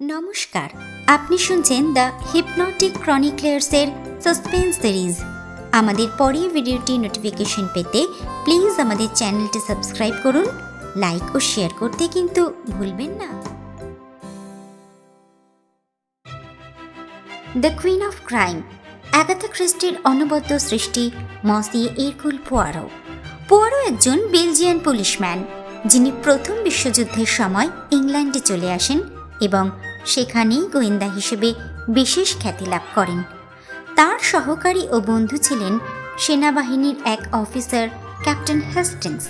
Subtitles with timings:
[0.00, 0.68] নমস্কার,
[1.16, 3.88] আপনি শুনছেন দ্য হিপনটিক ক্রনিক্লেয়ার্সের
[4.24, 5.14] সাসপেন্স সিরিজ।
[5.80, 8.00] আমাদের পরের ভিডিওটি নোটিফিকেশন পেতে
[8.44, 10.46] প্লিজ আমাদের চ্যানেলটি সাবস্ক্রাইব করুন,
[11.02, 12.42] লাইক ও শেয়ার করতে কিন্তু
[12.74, 13.28] ভুলবেন না।
[17.62, 18.56] The queen of crime,
[19.12, 21.04] Agatha ক্রিস্টির অনবদ্য সৃষ্টি
[21.50, 22.84] মসি এরকুল পোয়ারো।
[23.48, 25.38] পোয়ারো একজন বেলজিয়ান পুলিশম্যান,
[25.90, 29.00] যিনি প্রথম বিশ্বযুদ্ধের সময় ইংল্যান্ডে চলে আসেন
[29.40, 29.70] এবং
[30.06, 31.54] সেখানেই গোয়েন্দা হিসেবে
[31.88, 33.22] বিশেষ খ্যাতি লাভ করেন।
[33.96, 35.78] তার সহকারী ও বন্ধু ছিলেন
[36.18, 37.88] সেনাবাহিনীর এক অফিসার,
[38.22, 39.28] ক্যাপ্টেন হেস্টিংস।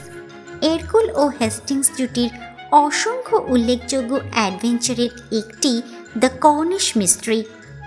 [0.60, 2.30] এরকুল ও হেস্টিংস জুটির
[2.72, 5.82] অসংখ্য উল্লেখযোগ্য অ্যাডভেঞ্চারের একটি
[6.18, 7.44] দ্য কর্নিশ মিস্ট্রি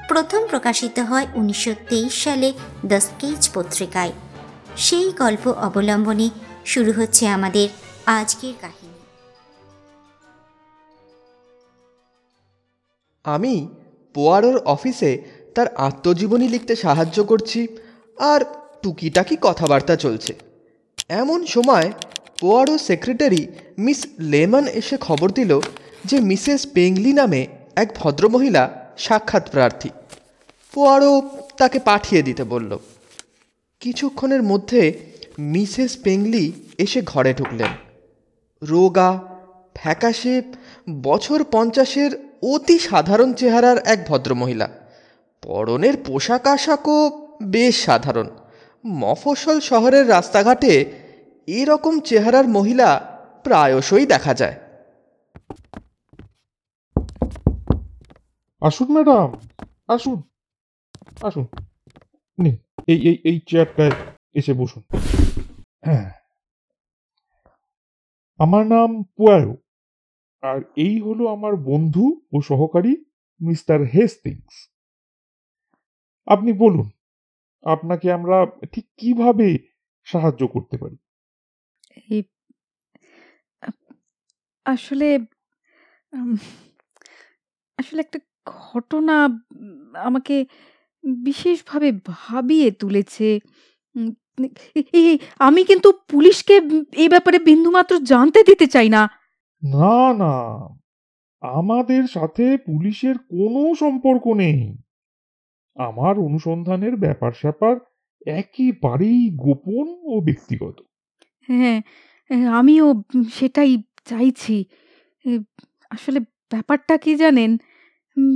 [0.08, 2.54] প্রথম প্রকাশিত হয় উনিশশো তেইশ সালে
[2.86, 4.12] দ্য স্কেচ পত্রিকায়।
[4.78, 6.30] সেই গল্প অবলম্বনে
[6.66, 7.70] শুরু হচ্ছে আমাদের
[8.06, 8.87] আজকের কাহিনী।
[13.28, 13.68] আমি
[14.14, 15.22] পোয়ারোর অফিসে
[15.56, 17.68] তার আত্মজীবনী লিখতে সাহায্য করছি
[18.18, 18.42] আর
[18.82, 20.34] টুকিটাকি কথাবার্তা চলছে।
[21.10, 21.92] এমন সময়
[22.40, 23.48] পোয়ারো সেক্রেটারি
[23.78, 25.60] মিস লেমন এসে খবর দিল
[26.06, 29.90] যে মিসেস পেংলি নামে এক ভদ্রমহিলা সাক্ষাৎ প্রার্থী।
[30.74, 32.78] পোয়ারো তাকে পাঠিয়ে দিতে বলল।
[33.80, 35.00] কিছুক্ষণের মধ্যে
[35.40, 37.72] মিসেস পেংলি এসে ঘরে ঢুকলেন।
[38.64, 39.20] রোগা,
[39.76, 40.42] ফ্যাকাশে,
[41.04, 44.70] বছর পঞ্চাশের অতি সাধারণ চেহারার এক ভদ্রমহিলা।
[45.44, 48.30] পরনের পোশাক আশাকও বেশ সাধারণ।
[48.86, 50.92] মফস্বল শহরের রাস্তাঘাটে
[51.48, 54.56] এরকম চেহারার মহিলা প্রায়শই দেখা যায়।
[58.62, 59.34] আসুন, ম্যাডাম।
[59.88, 60.22] আসুন।
[61.22, 61.48] আসুন।
[62.88, 63.92] এই এই এই চেয়ারটায়
[64.34, 64.84] এসে বসুন।
[65.86, 66.12] হ্যাঁ।
[68.38, 69.58] আমার নাম পুয়ারো
[70.44, 72.94] আর এই হলো আমার বন্ধু ও সহকারী
[73.42, 74.54] মিস্টার হেস্টিংস
[76.28, 76.88] আপনি বলুন,
[77.64, 78.38] আপনাকে আমরা
[78.74, 79.48] ঠিক কীভাবে
[80.08, 80.98] সাহায্য করতে পারি?
[84.66, 85.08] আসলে
[87.80, 89.16] আসলে একটা ঘটনা
[89.94, 90.46] আমাকে
[91.26, 93.28] বিশেষভাবে ভাবিয়ে তুলেছে।
[95.40, 96.56] আমি কিন্তু পুলিশকে
[96.94, 99.02] এই ব্যাপারে বিন্দুমাত্র জানতে দিতে চাই না।
[99.64, 100.34] না না।
[101.44, 104.60] আমাদের সাথে পুলিশের কোনো সম্পর্ক নেই।
[105.78, 107.76] আমার অনুসন্ধানের ব্যাপার স্যাপার
[108.36, 110.78] একেবারেই গোপন ও ব্যক্তিগত।
[111.50, 111.80] হ্যাঁ
[112.30, 112.88] হ্যাঁ, আমিও
[113.34, 113.72] সেটাই
[114.06, 114.58] চাইছি।
[115.92, 116.20] আসলে
[116.52, 117.52] ব্যাপারটা কি জানেন?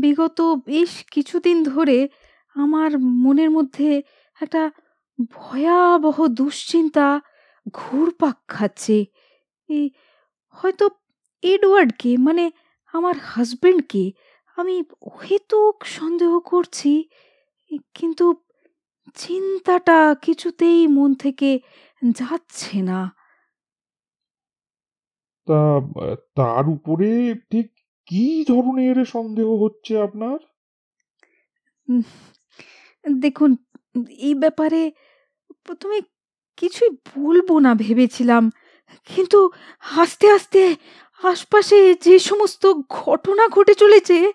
[0.02, 1.98] বিগত বেশ কিছুদিন ধরে
[2.56, 2.92] আমার
[3.24, 3.90] মনের মধ্যে
[4.42, 4.64] একটা
[5.32, 7.08] ভয়াবহ দুশ্চিন্তা
[7.74, 8.98] ঘুরপাক খাচ্ছে।
[9.70, 9.86] এই
[10.56, 10.86] হয়তো
[11.44, 12.46] এডওয়ার্ডকে মানে
[12.94, 14.04] আমার হাজবেন্ডকে
[14.58, 14.76] আমি
[15.06, 16.92] অহেতুক সন্দেহ করছি।
[17.96, 18.26] কিন্তু
[19.16, 21.50] চিন্তাটা কিছুতেই মন থেকে
[22.02, 23.00] যাচ্ছে না।
[25.48, 25.60] তা
[25.98, 27.10] আহ, তার উপরে
[27.52, 27.68] ঠিক
[28.08, 30.38] কি ধরনের সন্দেহ হচ্ছে আপনার?
[31.88, 32.02] উম,
[33.06, 33.52] দেখুন
[34.20, 34.82] এই ব্যাপারে
[35.64, 35.98] প্রথমে
[36.58, 38.44] কিছুই বলব না ভেবেছিলাম।
[39.10, 39.40] কিন্তু
[39.98, 40.62] আস্তে আস্তে
[41.24, 44.32] আশপাশে যে সমস্ত ঘটনা ঘটে চলেছে।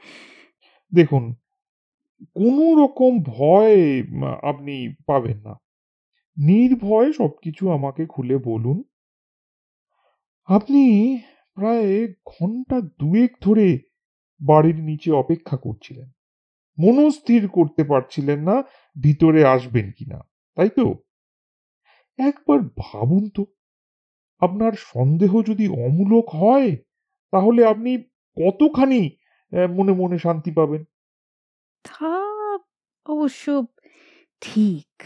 [0.93, 1.35] দেখুন,
[2.35, 4.03] কোনো রকম ভয়
[4.43, 5.55] আপনি পাবেন না।
[6.37, 8.83] নির্ভয় সবকিছু আমাকে খুলে বলুন।
[10.49, 10.83] আপনি
[11.57, 13.79] প্রায় ঘণ্টা দুয়েক ধরে
[14.41, 16.09] বাড়ির নিচে অপেক্ষা করছিলেন।
[16.79, 18.57] মনস্থির করতে পারছিলেন না
[18.97, 20.19] ভিতরে আসবেন কিনা,
[20.57, 20.87] তাই তো?
[22.19, 23.43] একবার ভাবুন তো।
[24.41, 26.77] আপনার সন্দেহ যদি অমূলক হয়,
[27.33, 28.03] তাহলে আপনি
[28.37, 29.17] কতখানি
[29.77, 30.85] মনে মনে শান্তি পাবেন?
[33.07, 33.67] অবশ্য
[34.41, 35.03] ঠিক।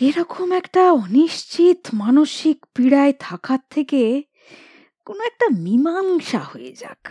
[0.00, 4.22] এরকম একটা অনিশ্চিত মানসিক পীড়ায় থাকার থেকে
[5.06, 7.08] কোনো একটা মীমাংসা হয়ে যাক।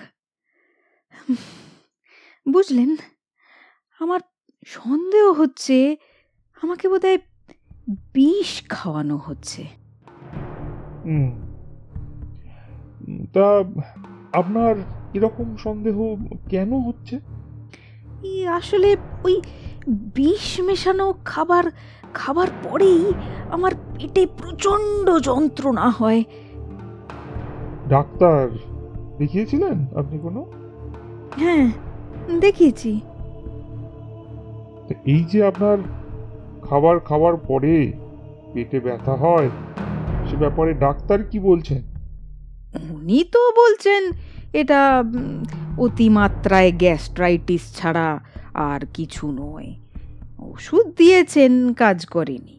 [2.49, 2.95] বুঝলেন,
[3.99, 4.19] আমার
[4.65, 5.97] সন্দেহ হচ্ছে,
[6.61, 7.17] আমাকে বোধহয়
[8.13, 9.80] বিষ খাওয়ানো হচ্ছে।
[13.33, 13.63] তা
[14.33, 14.75] আপনার
[15.13, 16.15] এরকম সন্দেহ
[16.49, 17.19] কেন হচ্ছে?
[18.47, 19.41] আসলে ওই
[19.87, 21.63] বিষ মেশানো খাবার
[22.13, 23.13] খাবার পরেই
[23.49, 26.23] আমার পেটে প্রচণ্ড যন্ত্রণা হয়।
[27.89, 28.49] ডাক্তার
[29.17, 30.45] দেখিয়েছিলেন আপনি কোনো?
[31.37, 31.71] হ্যাঁ
[32.39, 33.01] দেখিয়েছি।
[35.05, 35.77] এই যে আপনার
[36.61, 37.93] খাবার খাওয়ার পরে
[38.53, 39.49] পেটে ব্যথা হয়
[40.31, 41.81] সে ব্যাপারে ডাক্তার কি বলছেন?
[42.89, 44.11] উনি তো বলছেন
[44.53, 45.03] এটা
[45.77, 48.19] অতিমাত্রায় গ্যাস্ট্রাইটিস ছাড়া
[48.53, 49.73] আর কিছু নয়।
[50.39, 52.57] ওষুধ দিয়েছেন কাজ করেনি।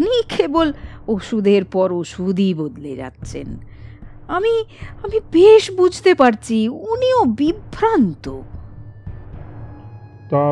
[0.00, 0.72] উনি কেবল
[1.08, 3.46] ওষুধের পর ওষুধই বদলে যাচ্ছেন।
[4.28, 4.64] আমি
[5.02, 8.40] আমি বেশ বুঝতে পারছি উনিও বিভ্রান্ত।
[10.30, 10.50] তা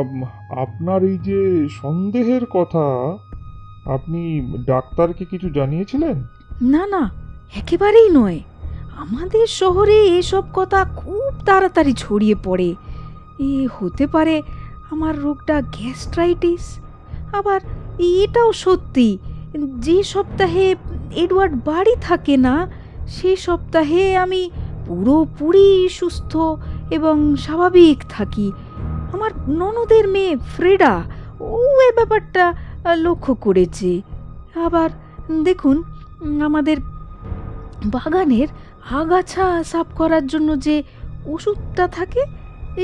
[0.62, 3.18] আপনার এই যে সন্দেহের কথা
[3.87, 4.21] আপনি
[4.67, 6.17] ডাক্তারকে কিছু জানিয়েছিলেন?
[6.62, 7.11] না না,
[7.56, 8.41] একেবারেই নয়।
[8.97, 12.75] আমাদের শহরে এসব কথা খুব তাড়াতাড়ি ছড়িয়ে পড়ে।
[13.38, 14.43] এ হতে পারে
[14.91, 16.79] আমার রোগটা গ্যাস্ট্রাইটিস।
[17.33, 17.61] আবার
[17.99, 19.19] এটাও সত্যি,
[19.79, 20.77] যে সপ্তাহে
[21.15, 22.71] এডওয়ার্ড বাড়ি থাকে না,
[23.09, 24.50] সে সপ্তাহে আমি
[24.87, 26.37] পুরোপুরি সুস্থ
[26.91, 28.53] এবং স্বাভাবিক থাকি।
[29.12, 31.03] আমার ননদের মেয়ে ফ্রেডা,
[31.41, 32.55] ও এ ব্যাপারটা
[32.94, 33.91] লক্ষ্য করেছি।
[34.67, 34.91] আবার
[35.44, 35.77] দেখুন,
[36.44, 36.77] আমাদের
[37.94, 38.49] বাগানের
[39.00, 40.77] আগাছা সাফ করার জন্য যে
[41.27, 42.23] ওষুধটা থাকে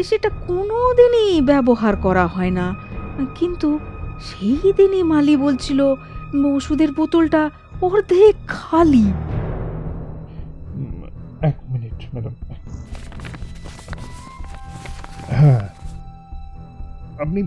[0.04, 2.66] সেটা কোনো দিনই ব্যবহার করা হয় না।
[3.38, 3.68] কিন্তু
[4.28, 5.80] সেই দিনই মালি বলছিল,
[6.56, 7.42] ওষুধের বোতলটা
[7.82, 9.06] অর্ধেক খালি।
[11.50, 12.34] এক মিনিট, ম্যাডাম।
[15.38, 15.62] হ্যাঁ
[17.22, 17.40] আপনি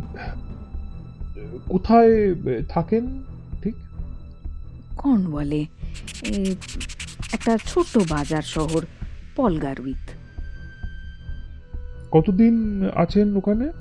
[1.70, 2.36] কোথায়
[2.70, 3.24] থাকেন?
[3.64, 3.76] ঠিক?
[4.98, 5.66] কোন বলে?
[7.34, 8.86] একটা ছোট বাজার শহর
[9.36, 10.10] পলগারউইথ
[12.12, 13.72] কতদিন আছেন ওখানে?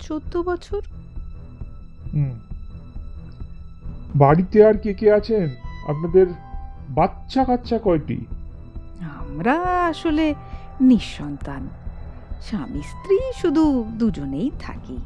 [0.00, 0.80] চোদ্দ বছর।
[2.14, 2.40] হুম।
[4.16, 5.48] বাড়িতে আর কে কে আছেন?
[5.88, 6.26] আপনাদের
[6.90, 8.24] বাচ্চা কাচ্চা কয়টি?
[9.00, 9.54] আমরা
[9.86, 10.34] আসলে
[10.80, 11.68] নিঃসন্তান।
[12.40, 14.96] স্বামী স্ত্রী শুধু দুজনেই থাকি।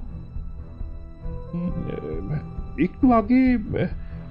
[2.83, 3.59] একটু আগে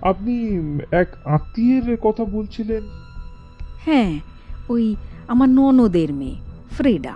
[0.01, 0.49] আপনি
[0.91, 2.83] এক আত্মীয়ের কথা বলছিলেন।
[3.85, 4.19] হ্যাঁ
[4.69, 4.95] ওই
[5.27, 6.35] আমার ননদের মেয়ে
[6.71, 7.13] ফ্রেডা।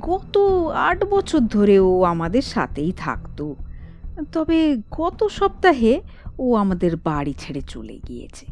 [0.00, 0.38] গত
[0.74, 3.54] আট বছর ধরে ও আমাদের সাথেই থাকতো।
[4.32, 6.00] তবে গত সপ্তাহে
[6.38, 8.46] ও আমাদের বাড়ি ছেড়ে চলে গিয়েছে।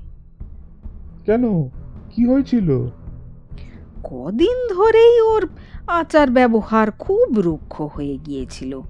[1.27, 1.69] কেন?
[2.11, 2.89] কি হয়েছিল?
[4.05, 5.49] কদিন ধরেই ওর
[5.87, 8.81] আচার ব্যবহার খুব রুক্ষ হয়ে গিয়েছিল।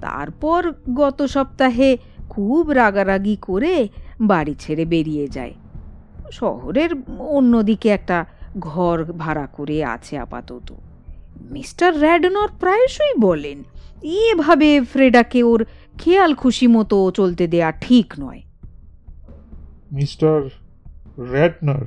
[0.00, 1.98] তারপর গত সপ্তাহে
[2.28, 3.88] খুব রাগারাগি করে
[4.20, 5.54] বাড়ি ছেড়ে বেরিয়ে যায়।
[6.32, 8.24] শহরের অন্যদিকে একটা
[8.58, 10.72] ঘর ভাড়া করে আছে আপাতত।
[11.50, 13.62] মিস্টার র্যাডনর প্রায়শই বলেন
[14.02, 15.66] এভাবে ফ্রেডাকে ওর
[15.98, 18.42] খেয়াল খুশি মতো চলতে দেয়া ঠিক নয়।
[19.92, 20.42] মিস্টার
[21.18, 21.84] র্যাটনার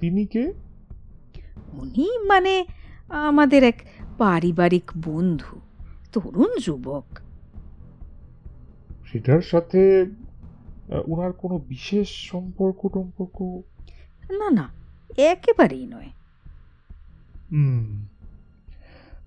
[0.00, 0.52] তিনি কে?
[1.72, 2.64] উনি মানে
[3.08, 3.82] আমাদের এক
[4.18, 5.60] পারিবারিক বন্ধু।
[6.14, 7.04] তরুণ যুবক।
[9.12, 10.06] সেটার সাথে
[11.08, 13.42] ওনার কোনো বিশেষ সম্পর্ক টম্পর্ক?
[14.32, 14.68] না না
[15.16, 16.10] একেবারেই নয়।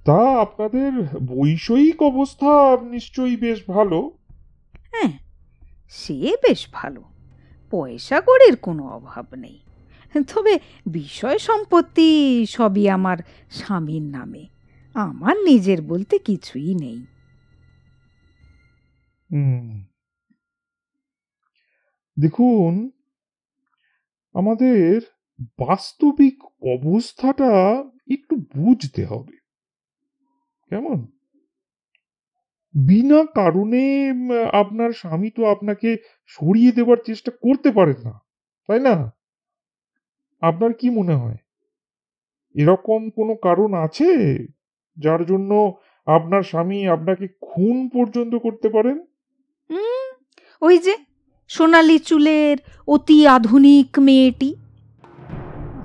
[0.05, 0.91] তা আপনাদের
[1.25, 4.11] বৈষয়িক অবস্থা নিশ্চয়ই বেশ ভালো।
[4.91, 5.13] হ্যাঁ
[5.89, 7.03] সে বেশ ভালো।
[7.71, 9.59] পয়সা কড়ির কোনো অভাব নেই।
[10.35, 12.09] তবে বিষয় সম্পত্তি
[12.45, 13.17] সবই আমার
[13.51, 14.56] স্বামীর নামে।
[14.97, 16.99] আমার নিজের বলতে কিছুই নেই।
[22.17, 22.89] দেখুন,
[24.33, 25.01] আমাদের
[25.59, 26.37] বাস্তবিক
[26.75, 27.51] অবস্থাটা
[28.09, 29.35] একটু বুঝতে হবে।
[30.71, 31.07] কেমন?
[32.73, 33.83] বিনা কারণে
[34.53, 35.89] আপনার স্বামী তো আপনাকে
[36.25, 38.13] সরিয়ে দেওয়ার চেষ্টা করতে পারেন না,
[38.69, 38.95] তাই না?
[40.41, 41.39] আপনার কি মনে হয়?
[42.55, 44.11] এরকম কোনো কারণ আছে?
[44.97, 45.73] যার জন্য
[46.05, 49.05] আপনার স্বামী আপনাকে খুন পর্যন্ত করতে পারেন?
[50.61, 50.97] ওই যে
[51.47, 54.55] সোনালি চুলের অতি আধুনিক মেয়েটি।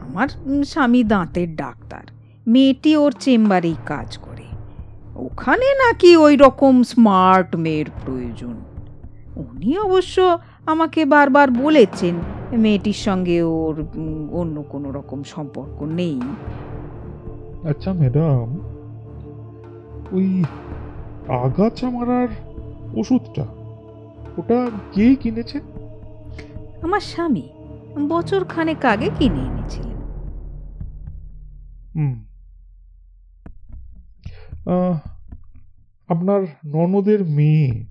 [0.01, 0.29] আমার
[0.65, 2.05] স্বামী দাঁতের ডাক্তার
[2.47, 4.43] মেয়েটি ওর চেম্বারেই কাজ করে।
[5.17, 8.55] ওখানে নাকি ওই রকম স্মার্ট মেয়ের প্রয়োজন।
[9.37, 12.15] উনি অবশ্য আমাকে বারবার বলেছেন
[12.53, 13.75] মেয়েটির সঙ্গে ওর
[14.33, 16.21] অন্য কোনো রকম সম্পর্ক নেই।
[17.69, 18.72] আচ্ছা ম্যাডাম।
[20.13, 20.45] ওই
[21.29, 22.29] আগাছা মারার
[22.95, 23.47] ওষুধটা
[24.37, 25.61] ওটা কে কিনেছে?
[26.83, 27.49] আমার স্বামী
[28.09, 29.93] বছর খানেক আগে কিনে এনেছিলেন।
[31.95, 32.25] হুম।
[36.09, 37.85] আপনার ননদের মেয়ে আহ,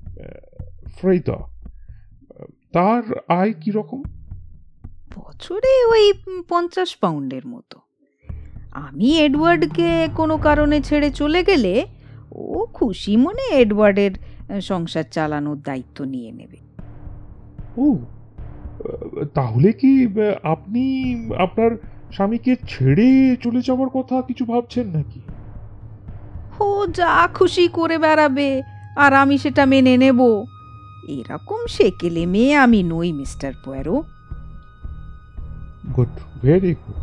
[2.74, 4.04] তার আয় কীরকম
[5.16, 6.14] বছরে ওই
[6.50, 7.80] পঞ্চাশ পাউন্ডের মতো।
[8.72, 11.86] আমি এডওয়ার্ডকে কোনো কারণে ছেড়ে চলে গেলে
[12.32, 14.12] ও খুশি মনে এডওয়ার্ডের
[14.62, 16.58] সংসার চালানোর দায়িত্ব নিয়ে নেবে।
[17.78, 17.98] ও
[19.34, 20.08] তাহলে কি
[20.44, 20.84] আপনি
[21.38, 21.72] আপনার
[22.12, 25.22] স্বামীকে ছেড়ে চলে যাওয়ার কথা কিছু ভাবছেন নাকি?
[26.60, 28.62] ও যা খুশি করে বেড়াবে
[28.96, 30.46] আর আমি সেটা মেনে নেব।
[31.08, 34.04] এরকম সেকেলে মেয়ে আমি নই mister Poirot.
[35.98, 36.08] Good
[36.42, 37.00] very good.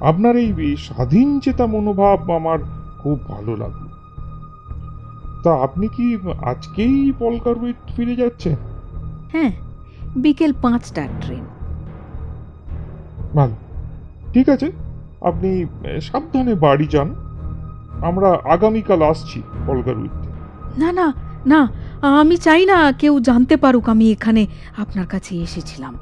[0.00, 2.58] আপনার এই স্বাধীন চেতা মনোভাব আমার
[3.02, 3.93] খুব ভালো লাগল।
[5.44, 8.56] তা আপনি কি আজকেই পলকারুইট ফিরে যাচ্ছেন?
[9.32, 9.52] হ্যাঁ
[10.16, 11.44] বিকেল পাঁচটার ট্রেন।
[13.34, 13.54] ভালো।
[14.32, 14.68] ঠিক আছে
[15.20, 15.50] আপনি
[16.00, 17.08] সাবধানে বাড়ি যান।
[18.02, 20.28] আমরা আগামীকাল আসছি পলকারুইতে
[20.80, 21.06] না না
[21.46, 21.60] না
[22.20, 24.46] আমি চাই না কেউ জানতে পারুক আমি এখানে
[24.76, 25.94] আপনার কাছে এসেছিলাম।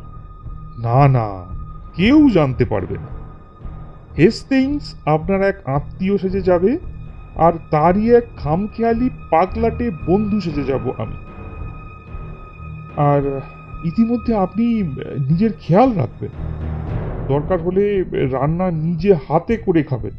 [0.79, 1.27] না না
[1.95, 3.11] কেউ জানতে পারবে না।
[4.19, 6.71] হেস্টিংস আপনার এক আত্মীয় সেজে যাবে
[7.37, 11.15] আর তারই এক খামখেয়ালি পাগলাটে বন্ধু সেজে যাব আমি।
[12.97, 13.41] আর
[13.85, 14.83] ইতিমধ্যে আপনি
[15.31, 16.31] নিজের খেয়াল রাখবেন।
[17.29, 20.15] দরকার হলে রান্না নিজে হাতে করে খাবেন।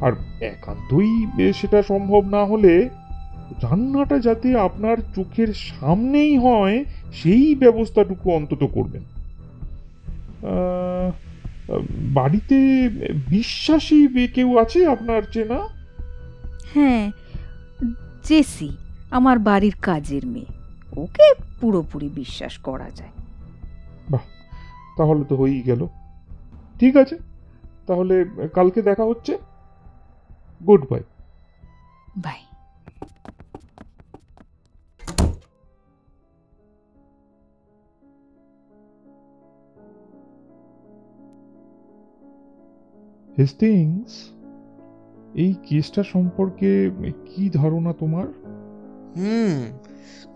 [0.00, 2.88] আর একান্তই সেটা সম্ভব না হলে
[3.62, 9.02] রান্নাটা যাতে আপনার চোখের সামনেই হয়, সেই ব্যবস্থাটুকু অন্তত করবেন।
[11.90, 12.88] বাড়িতে
[13.28, 15.81] বিশ্বাসী কেউ আছে আপনার চেনা?
[16.74, 17.04] হ্যাঁ
[18.24, 18.70] জেসি
[19.10, 20.52] আমার বাড়ির কাজের মেয়ে।
[20.96, 21.26] ওকে
[21.60, 23.14] পুরোপুরি বিশ্বাস করা যায়।
[24.10, 24.24] বাহ
[24.98, 25.82] তাহলে তো হয়েই গেল।
[26.80, 27.16] ঠিক আছে
[27.86, 28.14] তাহলে
[28.54, 29.32] কালকে দেখা হচ্ছে।
[30.66, 31.02] গুড বাই
[32.16, 32.40] বাই
[43.38, 44.12] হেস্টিংস
[45.34, 46.90] এই কেসটা সম্পর্কে
[47.26, 48.26] কি ধারণা তোমার?
[49.16, 49.78] হুম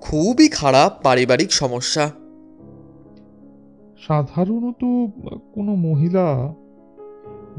[0.01, 2.11] খুবই খারাপ পারিবারিক সমস্যা।
[3.99, 4.85] সাধারণত
[5.53, 6.55] কোনো মহিলা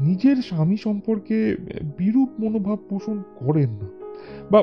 [0.00, 1.56] নিজের স্বামী সম্পর্কে
[1.98, 3.88] বিরূপ মনোভাব পোষণ করেন না
[4.50, 4.62] বা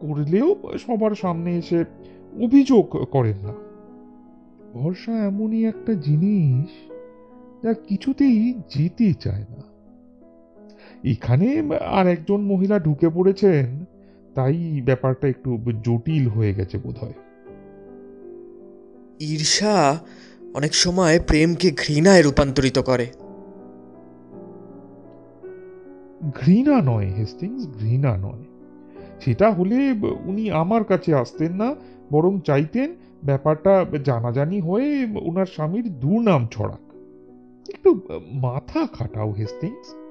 [0.00, 1.84] করলেও সবার সামনে এসে
[2.40, 3.54] অভিযোগ করেন না।
[4.72, 6.94] ভরসা এমনই একটা জিনিস
[7.64, 9.73] যা কিছুতেই যেতে চায় না।
[11.04, 13.84] এখানে আর একজন মহিলা ঢুকে পড়েছেন
[14.34, 17.12] তাই ব্যাপারটা একটু জটিল হয়ে গেছে বোধহয়।
[19.20, 19.98] ঈর্ষা
[20.54, 23.06] অনেক সময় প্রেমকে ঘৃণায় রূপান্তরিত করে।
[26.34, 28.44] ঘৃণা নয় হেস্টিংস ঘৃণা নয়।
[29.20, 29.94] সেটা হলে
[30.24, 31.74] উনি আমার কাছে আসতেন না
[32.12, 32.94] বরং চাইতেন
[33.24, 36.94] ব্যাপারটা জানাজানি হয়ে ওনার স্বামীর দুর্নাম ছড়াক।
[37.68, 38.00] একটু
[38.32, 40.03] মাথা খাটাও হেস্টিংস।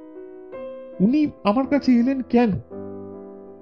[0.99, 2.51] উনি আমার কাছে এলেন কেন?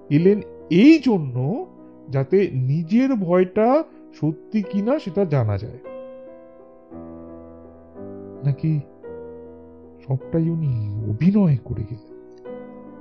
[0.10, 1.66] এলেন এই জন্য
[2.10, 3.84] যাতে নিজের ভয়টা
[4.14, 5.80] সত্যি কিনা সেটা জানা যায়।
[8.46, 8.80] নাকি
[10.08, 12.12] সবটাই উনি অভিনয় করে গেলেন?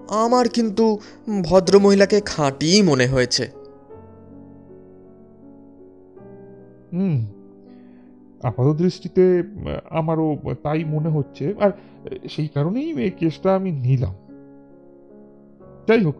[0.09, 0.99] আমার কিন্তু
[1.43, 3.51] ভদ্রমহিলাকে খাঁটিই মনে হয়েছে।
[6.93, 7.27] হুম
[8.43, 9.43] আপাত দৃষ্টিতে
[9.91, 10.29] আমারও
[10.63, 11.71] তাই মনে হচ্ছে। আর
[12.29, 14.15] সেই কারণেই এই কেসটা আমি নিলাম।
[15.89, 16.17] যাই হোক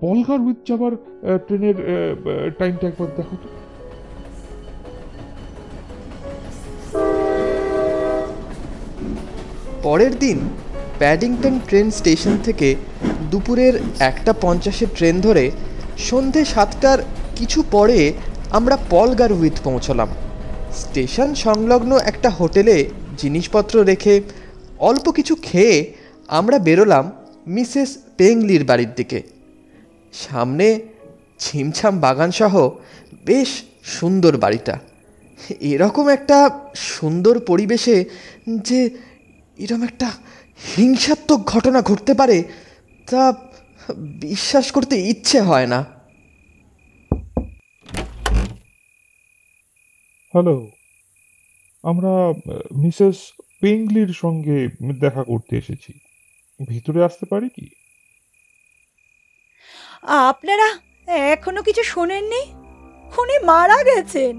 [0.00, 0.92] পলগার উইথ যাবার
[1.38, 1.76] ট্রেনের
[2.58, 3.48] টাইমটা একবার দেখো তো।
[9.82, 10.38] পরের দিন
[10.98, 12.68] প্যাডিংটন ট্রেন স্টেশন থেকে
[13.30, 15.44] দুপুরের একটা পঞ্চাশের ট্রেন ধরে
[15.98, 16.98] সন্ধে সাতটার
[17.36, 18.12] কিছু পরে
[18.50, 20.08] আমরা পলগারহুইথ পৌঁছলাম।
[20.74, 24.22] স্টেশন সংলগ্ন একটা হোটেলে জিনিসপত্র রেখে
[24.78, 25.92] অল্প কিছু খেয়ে
[26.28, 27.12] আমরা বেরোলাম
[27.46, 29.22] মিসেস পেংলির বাড়ির দিকে।
[30.12, 30.82] সামনে
[31.38, 32.70] ছিমছাম বাগানসহ
[33.24, 33.48] বেশ
[33.84, 34.78] সুন্দর বাড়িটা।
[35.60, 38.04] এরকম একটা সুন্দর পরিবেশে
[38.46, 38.90] যে
[39.58, 40.10] এরকম একটা
[40.76, 42.42] হিংসাত্মক ঘটনা ঘটতে পারে,
[43.10, 43.32] তা
[43.96, 45.93] বিশ্বাস করতে ইচ্ছে হয় না।
[50.34, 50.56] হ্যালো
[51.84, 52.12] আমরা
[52.82, 53.18] মিসেস
[53.60, 54.68] পেংলির সঙ্গে
[55.00, 55.92] দেখা করতে এসেছি।
[56.68, 57.66] ভিতরে আসতে পারি কি?
[60.30, 60.68] আপনারা
[61.32, 62.42] এখনও কিছু শোনেননি?
[63.12, 64.34] খুনি মারা গেছেন।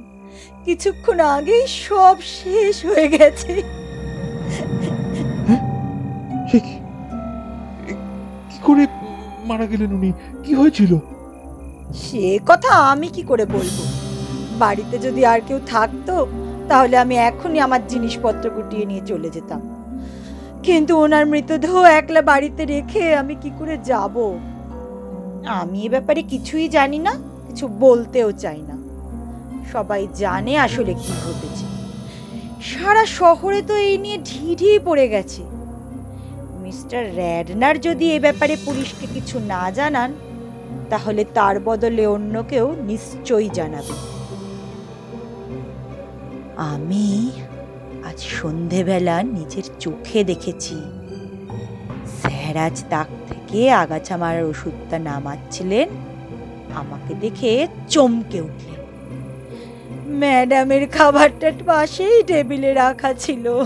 [0.65, 3.53] কিছুক্ষণ আগেই সব শেষ হয়ে গেছে।
[6.49, 6.59] সে
[8.49, 8.83] কি করে
[9.45, 10.11] মারা গেলেন উনি?
[10.43, 10.91] কি হয়েছিল?
[12.03, 13.77] সে কথা আমি কি করে বলব?
[14.55, 16.27] বাড়িতে যদি আর কেউ থাকতো,
[16.69, 19.62] তাহলে আমি এখনই আমার জিনিসপত্র গুটিয়ে নিয়ে চলে যেতাম।
[20.63, 24.38] কিন্তু ওনার মৃতদেহ একলা বাড়িতে রেখে আমি কি করে যাব?
[25.45, 27.13] আমি এ ব্যাপারে কিছুই জানি না,
[27.47, 28.75] কিছু বলতেও চাই না।
[29.71, 31.65] সবাই জানে আসলে কি ঘটেছে।
[32.62, 35.41] সারা শহরে তো এই নিয়ে ঢিঢি পড়ে গেছে।
[36.63, 40.13] মিস্টার র্যাডনার যদি এ ব্যাপারে পুলিশকে কিছু না জানান,
[40.89, 44.14] তাহলে তার বদলে অন্য কেউ নিশ্চয়ই জানাবে।
[46.57, 47.31] আমি
[48.03, 50.75] আজ সন্ধেবেলা নিজের চোখে দেখেছি।
[52.21, 55.89] স্যার আজ তাক থেকে আগাছা মারার ওষুধটা নামাচ্ছিলেন।
[56.75, 58.81] আমাকে দেখে চমকে উঠলেন।
[60.19, 63.63] ম্যাডামের খাবারটা পাশেই টেবিলে রাখা ছিল।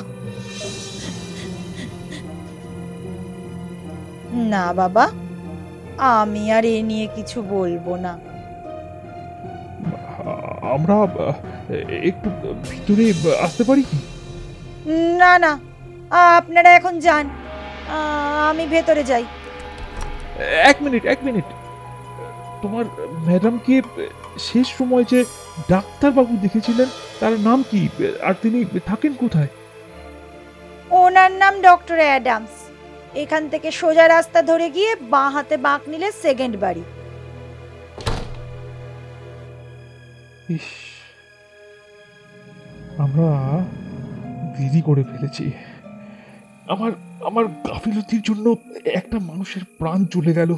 [4.34, 5.10] না বাবা,
[6.00, 8.20] আমি আর এ নিয়ে কিছু বলব না।
[10.62, 10.96] আমরা
[12.10, 12.30] একটু
[12.70, 13.06] ভিতরে
[13.46, 14.00] আসতে পারি কি?
[15.22, 15.52] না না।
[16.40, 17.26] আপনারা এখন যান।
[18.50, 19.26] আমি ভেতরে যাই।
[20.72, 21.48] এক মিনিট এক মিনিট।
[22.62, 22.86] তোমার
[23.28, 23.76] ম্যাডামকে
[24.48, 25.20] শেষ সময় যে
[25.74, 27.82] ডাক্তারবাবু দেখেছিলেন তার নাম কি?
[28.28, 28.60] আর তিনি
[28.90, 29.52] থাকেন কোথায়?
[31.04, 32.54] ওনার নাম ডক্টর অ্যাডামস।
[33.24, 36.84] এখান থেকে সোজা রাস্তা ধরে গিয়ে বাঁ হাতে বাঁক নিলে সেকেন্ড বাড়ি।
[40.56, 40.68] ইস।
[43.00, 43.66] আমরা
[44.58, 45.52] দেরি করে ফেলেছি।
[46.68, 46.92] আমার
[47.26, 50.56] আমার গাফিলতির জন্য একটা মানুষের প্রাণ চলে গেল।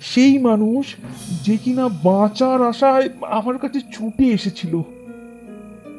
[0.00, 0.94] সেই মানুষ
[1.44, 4.76] যে কিনা বাঁচার আশায় আমার কাছে ছুটে এসেছিল।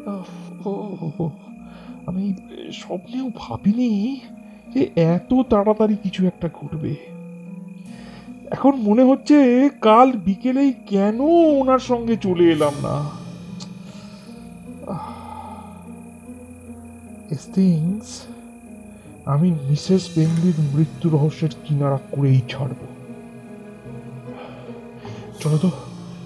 [0.05, 1.29] আহ,
[2.05, 2.33] আমি
[2.73, 4.19] স্বপ্নেও ভাবিনি
[4.73, 6.95] যে এত তাড়াতাড়ি কিছু একটা ঘটবে।
[8.51, 11.19] এখন মনে হচ্ছে কাল বিকেলেই কেন
[11.59, 13.21] ওনার সঙ্গে চলে এলাম না।
[17.35, 18.21] থিংস
[19.25, 22.79] আমি মিসেস বেঙ্গলির মৃত্যু রহস্যের কিনারা করেই ছাড়ব।
[25.39, 25.71] চলো তো,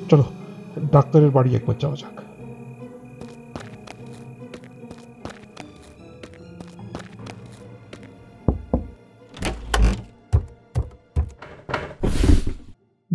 [0.09, 0.23] চলো,
[0.91, 2.15] ডাক্তারের বাড়ি একবার যাওয়া যাক।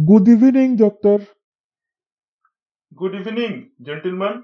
[0.08, 1.18] Good evening doctor
[3.00, 4.42] good evening gentleman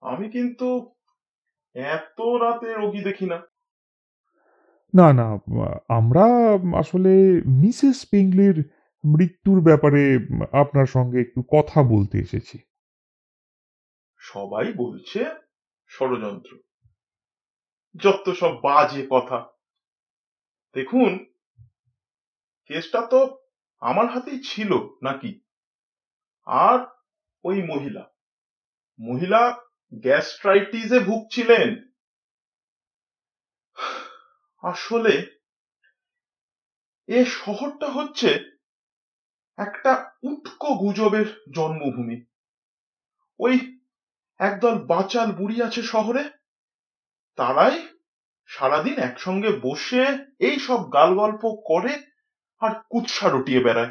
[0.00, 0.97] আমি কিন্তু
[1.78, 3.42] এত রাতে রোগী দেখি না।
[4.94, 5.38] না না
[5.88, 6.24] আমরা
[6.78, 7.08] আসলে
[7.46, 8.70] মিসেস পিংলির
[9.04, 10.18] মৃত্যুর ব্যাপারে
[10.52, 12.58] আপনার সঙ্গে একটু কথা বলতে এসেছি।
[14.18, 15.24] সবাই বলছে
[15.88, 16.58] ষড়যন্ত্র।
[17.96, 19.46] যত সব বাজে কথা।
[20.74, 21.26] দেখুন
[22.66, 23.38] কেসটা তো
[23.80, 25.40] আমার হাতেই ছিল নাকি?
[26.46, 26.86] আর
[27.44, 28.10] ওই মহিলা।
[29.00, 31.92] মহিলা গ্যাস্ট্রাইটিসে ভুগছিলেন।
[34.62, 35.38] আসলে
[37.08, 38.58] এ শহরটা হচ্ছে
[39.56, 42.24] একটা উটকো গুজবের জন্মভূমি।
[43.38, 43.82] ওই
[44.38, 46.30] একদল বাচাল বুড়ি আছে শহরে,
[47.36, 47.88] তারাই
[48.46, 50.04] সারাদিন একসঙ্গে বসে
[50.38, 52.02] এই সব গাল গল্প করে
[52.58, 53.90] আর কুৎসা রটিয়ে বেড়ায়।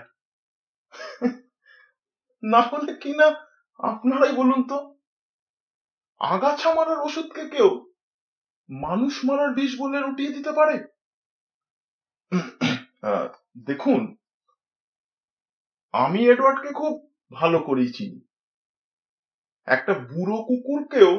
[2.43, 3.27] না হলে কিনা
[3.79, 4.96] আপনারাই বলুন তো।
[6.21, 7.69] আগাছা মারার ওষুধকে কেউ
[8.69, 10.75] মানুষ মারার বিষ বলে রটিয়ে দিতে পারে?
[13.65, 14.01] দেখুন,
[15.93, 16.93] আমি এডওয়ার্ডকে খুব
[17.31, 18.19] ভালো করেই চিনি।
[19.67, 21.11] একটা বুড়ো কুকুরকেও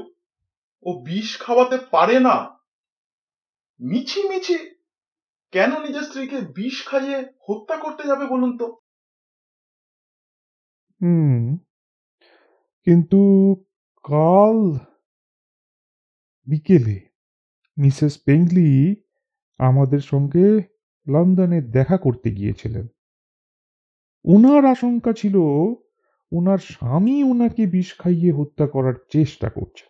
[0.82, 2.36] ও বিষ খাওয়াতে পারে না।
[3.80, 4.56] মিছি মিছি
[5.52, 8.66] কেন নিজের স্ত্রীকে বিষ খাইয়ে হত্যা করতে যাবে বলুন তো?
[11.00, 11.56] হুম,
[12.86, 13.20] কিন্তু
[14.04, 14.58] কাল
[16.48, 17.08] বিকেলে
[17.78, 18.96] মিসেস পেংলি
[19.58, 20.62] আমাদের সঙ্গে
[21.08, 22.86] লন্ডনে দেখা করতে গিয়েছিলেন।
[24.24, 25.36] ওনার আশঙ্কা ছিল
[26.32, 29.84] ওনার স্বামী ওনাকে বিষ খাইয়ে হত্যা করার চেষ্টা করছে।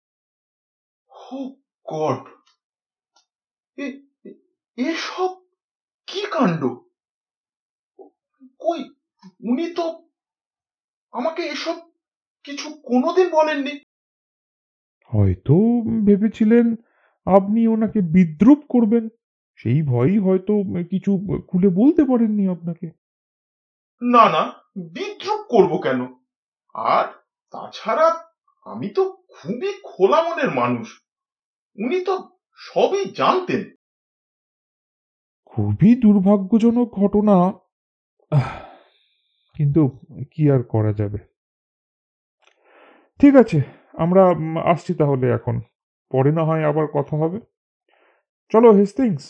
[4.77, 5.29] এসব
[6.07, 6.65] কি কাণ্ড?
[8.59, 8.81] কই,
[9.25, 10.09] উনি তো
[11.13, 11.77] আমাকে এসব
[12.45, 13.88] কিছু কোনোদিন বলেননি।
[15.15, 15.55] হয়তো
[16.07, 16.77] ভেবেছিলেন
[17.27, 19.09] আপনি ওনাকে বিদ্রুপ করবেন।
[19.57, 20.53] সেই ভয়ই হয়তো
[20.91, 22.87] কিছু খুলে বলতে পারেননি আপনাকে।
[24.03, 26.07] না না বিদ্রুপ করব কেন?
[26.75, 27.13] আর
[27.51, 28.25] তাছাড়া
[28.65, 31.01] আমি তো খুবই খোলা মনের মানুষ।
[31.77, 33.65] উনি তো সবই জানতেন।
[35.45, 37.53] খুবই দুর্ভাগ্যজনক ঘটনা।
[39.55, 39.99] কিন্তু
[40.31, 41.19] কি আর করা যাবে?
[43.19, 43.63] ঠিক আছে
[44.05, 44.23] আমরা
[44.73, 45.57] আসছি তাহলে এখন।
[46.13, 47.39] পরে না হয় আবার কথা হবে।
[48.53, 49.25] চলো হেস্টিংস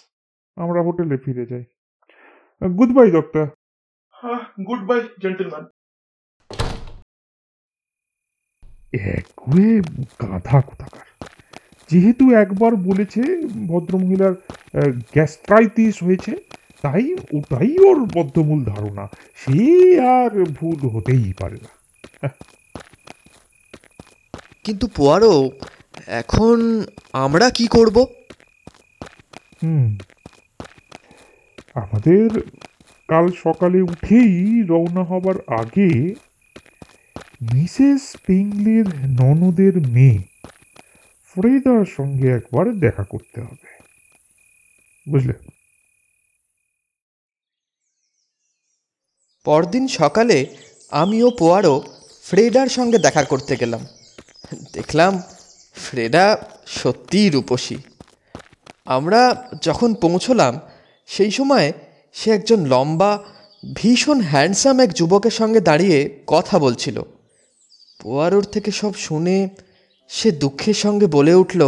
[0.57, 1.65] আমরা হোটেলে ফিরে যাই।
[2.79, 3.45] গুড বাই ডক্টর
[4.19, 5.65] হ্যাঁ গুড বাই জেন্টলম্যান
[9.17, 9.73] একগুয়ে
[10.23, 11.07] গাধা কোথাকার।
[11.91, 13.23] যেহেতু একবার বলেছে
[13.69, 14.35] ভদ্রমহিলার
[15.15, 16.33] গ্যাস্ট্রাইটিস হয়েছে
[16.83, 17.05] তাই
[17.39, 19.05] ওটাই ওর বদ্ধমূল ধারণা।
[19.41, 19.61] সে
[20.19, 21.71] আর ভুল হতেই পারে না।
[24.69, 25.51] কিন্তু পোয়ারো
[26.07, 27.97] এখন আমরা কি করব?
[29.63, 29.99] হুম।
[31.75, 32.41] আমাদের
[33.09, 36.15] কাল সকালে উঠেই রওনা হবার আগে
[37.55, 38.87] মিসেস পিংলির
[39.21, 40.19] ননদের মেয়ে
[41.35, 43.69] ফ্রেদার সঙ্গে একবার দেখা করতে হবে।
[45.11, 45.33] বুঝলে?
[49.45, 50.47] পরদিন সকালে
[50.91, 51.83] আমি ও পোয়ারো
[52.23, 53.87] ফ্রেডার সঙ্গে দেখা করতে গেলাম।
[54.79, 55.13] দেখলাম
[55.85, 56.27] ফ্রেডা
[56.79, 57.79] সত্যিই রূপসী।
[58.97, 59.21] আমরা
[59.67, 60.53] যখন পৌঁছলাম,
[61.09, 61.67] সেই সময়
[62.19, 63.13] সে একজন লম্বা,
[63.79, 65.99] ভীষণ হ্যান্ডসাম এক যুবকের সঙ্গে দাঁড়িয়ে
[66.35, 66.97] কথা বলছিল।
[68.01, 69.37] পোয়ারোর থেকে সব শুনে
[70.17, 71.61] সে দুঃখের সঙ্গে বলে উঠল,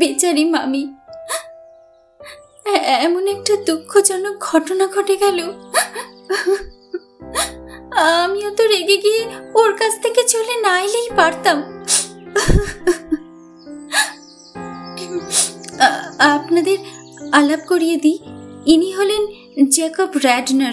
[0.00, 0.82] বেচারি মামি
[3.06, 5.38] এমন একটা দুঃখজনক ঘটনা ঘটে গেল।
[7.96, 9.22] আমিও তো রেগে গিয়ে
[9.54, 11.62] ওর কাছ থেকে চলে না এলেই পারতাম।
[16.18, 16.78] আপনাদের
[17.32, 18.18] আলাপ করিয়ে দিই।
[18.66, 19.22] ইনি হলেন
[19.68, 20.72] জ্যাকব র্যাডনার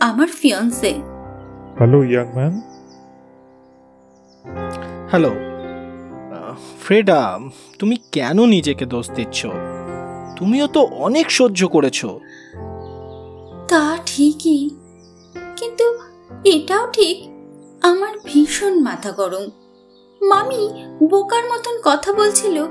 [0.00, 0.92] আমার fiance.
[1.78, 2.54] Hello young man
[5.10, 5.32] hello.
[6.80, 7.38] Freda
[7.78, 9.46] তুমি কেন নিজেকে দোষ দিচ্ছ?
[10.36, 12.04] তুমিও তো অনেক সহ্য করেছ।
[13.68, 14.70] তা ঠিকই
[15.56, 16.03] কিন্তু
[16.44, 17.16] এটাও ঠিক।
[17.82, 19.44] আমার ভীষণ মাথা গরম।
[20.22, 20.62] মামি
[21.10, 22.64] বোকার মতন কথা বলছিল,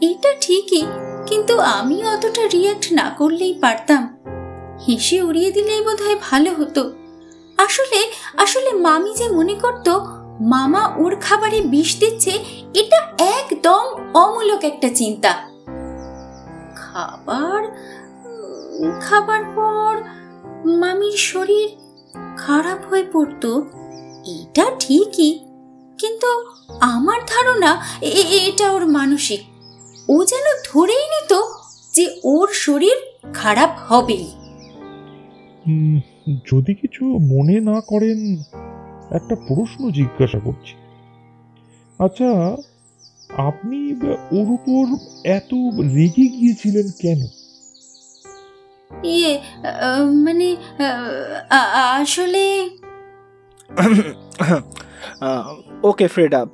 [0.00, 0.84] এটা ঠিকই,
[1.26, 4.02] কিন্তু আমি অতটা রিয়াক্ট না করলেই পারতাম।
[4.88, 6.92] হেসে উড়িয়ে দিলেই বোধহয় ভালো হতো।
[7.56, 9.88] আসলে আসলে মামি যে মনে করত,
[10.40, 12.32] মামা ওর খাবারে বিষ দিচ্ছে,
[12.74, 12.98] এটা
[13.38, 13.84] একদম
[14.14, 15.32] অমূলক একটা চিন্তা।
[16.76, 17.62] খাবার?
[19.00, 19.94] খাবার পর
[20.78, 21.68] মামির শরীর
[22.38, 23.50] খারাপ হয়ে পড়তো।
[24.38, 25.32] এটা ঠিকই,
[25.98, 26.30] কিন্তু
[26.80, 27.70] আমার ধারণা
[28.46, 29.40] এটা ওর মানসিক।
[30.08, 31.32] ও যেন ধরেই নিত
[31.92, 32.98] যে ওর শরীর
[33.34, 34.26] খারাপ হবেই।
[36.46, 38.18] যদি কিছু মনে না করেন,
[39.10, 40.74] একটা প্রশ্ন জিজ্ঞাসা করছি।
[41.98, 42.30] আচ্ছা
[43.48, 43.78] আপনি
[44.32, 44.82] ওর উপর
[45.38, 45.50] এত
[45.94, 47.20] রেগে গিয়েছিলেন কেন?
[49.02, 49.40] ইয়ে
[50.24, 50.56] মানে
[52.00, 52.70] আসলে
[55.82, 56.46] ওকে ফ্রেডা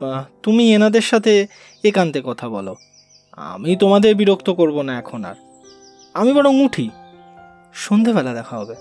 [0.42, 1.46] তুমি এনাদের সাথে
[1.84, 2.76] একান্তে কথা বলো।
[3.36, 5.34] আমি তোমাদের বিরক্ত করব না এখন আর।
[6.14, 6.90] আমি বরং উঠি।
[7.74, 8.74] সন্ধেবেলা দেখা হবে।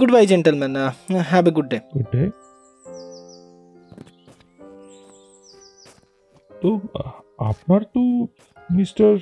[0.10, 0.76] Goodbye gentleman
[1.22, 2.30] have a good day good day
[6.62, 6.80] তো
[7.38, 8.26] আপনার তো
[8.70, 9.18] মিস্টার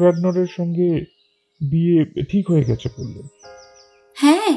[0.00, 1.04] রাডনারের সঙ্গে
[1.70, 3.26] বিয়ে ঠিক হয়ে গেছে বললেন
[4.16, 4.52] হ্যাঁ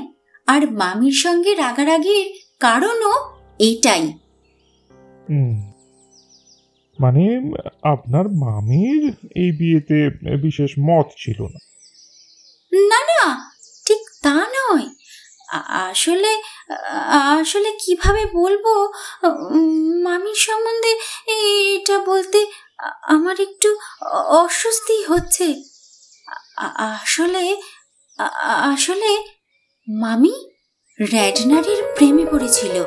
[0.48, 2.26] আর মামির সঙ্গে রাগারাগির
[2.60, 3.16] কারণও
[3.60, 4.14] এটাই
[7.00, 7.24] মানে
[7.84, 9.04] আপনার মামির
[9.36, 11.60] এই বিয়েতে বিশেষ মত ছিল না?
[12.90, 13.52] না না
[13.86, 14.88] ঠিক তা নয়।
[15.90, 16.42] আসলে
[17.40, 18.66] আসলে কীভাবে বলব?
[20.04, 20.92] মামির সম্বন্ধে
[21.76, 22.40] এটা বলতে
[23.04, 23.70] আমার একটু
[24.44, 25.75] অস্বস্তি হচ্ছে।
[26.58, 27.56] আসলে
[28.74, 29.18] আসলে
[29.88, 30.34] মামি
[31.12, 32.84] র্যাডনারের প্রেমে পড়েছিল।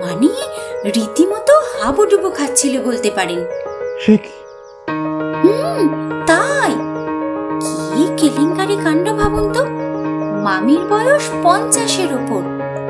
[0.00, 0.28] মানে
[0.84, 3.44] রীতিমতো হাবুডুবু খাচ্ছিল বলতে পারেন।
[4.00, 4.30] সে কি?
[5.44, 5.88] হুম
[6.26, 6.72] তাই।
[7.94, 9.64] কি কেলেঙ্কারি কাণ্ড ভাবুন তো।
[10.44, 12.42] মামির বয়স পঞ্চাশের ওপর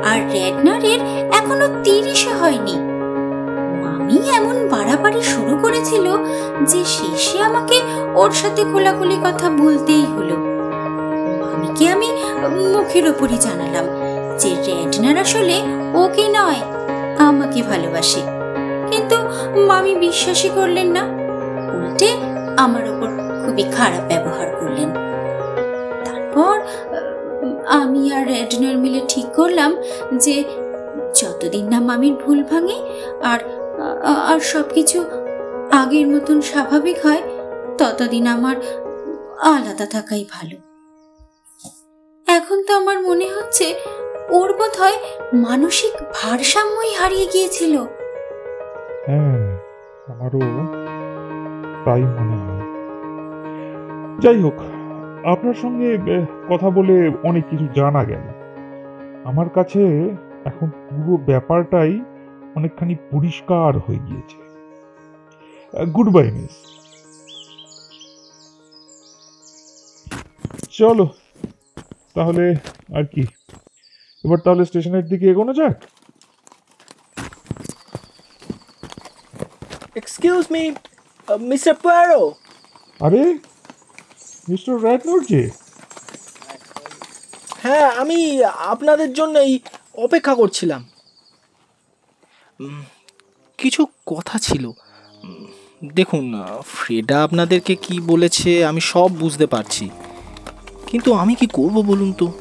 [0.05, 0.99] আর রেডনারের
[1.33, 2.90] এখনও তিরিশে হয়নি।
[4.11, 6.05] মামি এমন বাড়াবাড়ি শুরু করেছিল
[6.65, 7.77] যে শেষে আমাকে
[8.15, 10.35] ওর সাথে খোলাখুলি কথা বলতেই হলো।
[11.41, 12.09] মামিকে আমি
[12.73, 13.85] মুখের ওপরই জানালাম
[14.39, 15.55] যে রেডনার আসলে
[15.93, 16.61] ওকে নয়,
[17.17, 18.21] আমাকে ভালোবাসে।
[18.89, 19.17] কিন্তু
[19.67, 21.03] মামি বিশ্বাসই করলেন না,
[21.75, 22.09] উল্টে
[22.57, 23.09] আমার ওপর
[23.41, 24.89] খুবই খারাপ ব্যবহার করলেন।
[26.05, 26.55] তারপর,
[27.79, 29.71] আমি আর রেডনার মিলে ঠিক করলাম
[30.17, 30.35] যে
[31.15, 32.77] যতদিন না মামির ভুল ভাঙে
[33.23, 33.39] আর
[34.31, 34.99] আর সব কিছু
[35.81, 37.23] আগের মতন স্বাভাবিক হয়,
[37.77, 38.55] ততদিন আমার
[39.53, 40.57] আলাদা থাকাই ভালো।
[42.27, 43.65] এখন তো আমার মনে হচ্ছে
[44.37, 44.97] ওর বোধ হয়
[45.33, 47.73] মানসিক ভারসাম্যই হারিয়ে গিয়েছিল।
[49.07, 49.43] হ্যাঁ
[50.11, 50.43] আমারও
[51.85, 52.63] তাই মনে হয়।
[54.23, 54.57] যাই হোক,
[55.33, 55.89] আপনার সঙ্গে
[56.49, 58.25] কথা বলে অনেক কিছু জানা গেল।
[59.29, 59.81] আমার কাছে
[60.45, 61.93] এখন পুরো ব্যাপারটাই
[62.57, 64.37] অনেকখানি পরিষ্কার হয়ে গিয়েছে।
[65.95, 66.55] গুড বাই মিস
[70.79, 71.05] চলো
[72.15, 72.45] তাহলে
[72.97, 73.23] আর কি।
[74.23, 75.77] এবার তাহলে স্টেশনের দিকে এগোনো যাক?
[79.95, 80.63] এক্সকিউজ মি
[81.51, 81.75] মিস্টার
[82.99, 83.21] আরে
[84.49, 85.41] মিস্টার র্যাটনোর যে।
[87.63, 89.51] হ্যাঁ আমি আপনাদের জন্যই
[90.05, 90.81] অপেক্ষা করছিলাম।
[93.57, 94.71] কিছু কথা ছিল।
[95.93, 99.89] দেখুন, ফ্রেডা আপনাদেরকে কি বলেছে আমি সব বুঝতে পারছি।
[100.87, 102.31] কিন্তু আমি কি করব বলুন তো?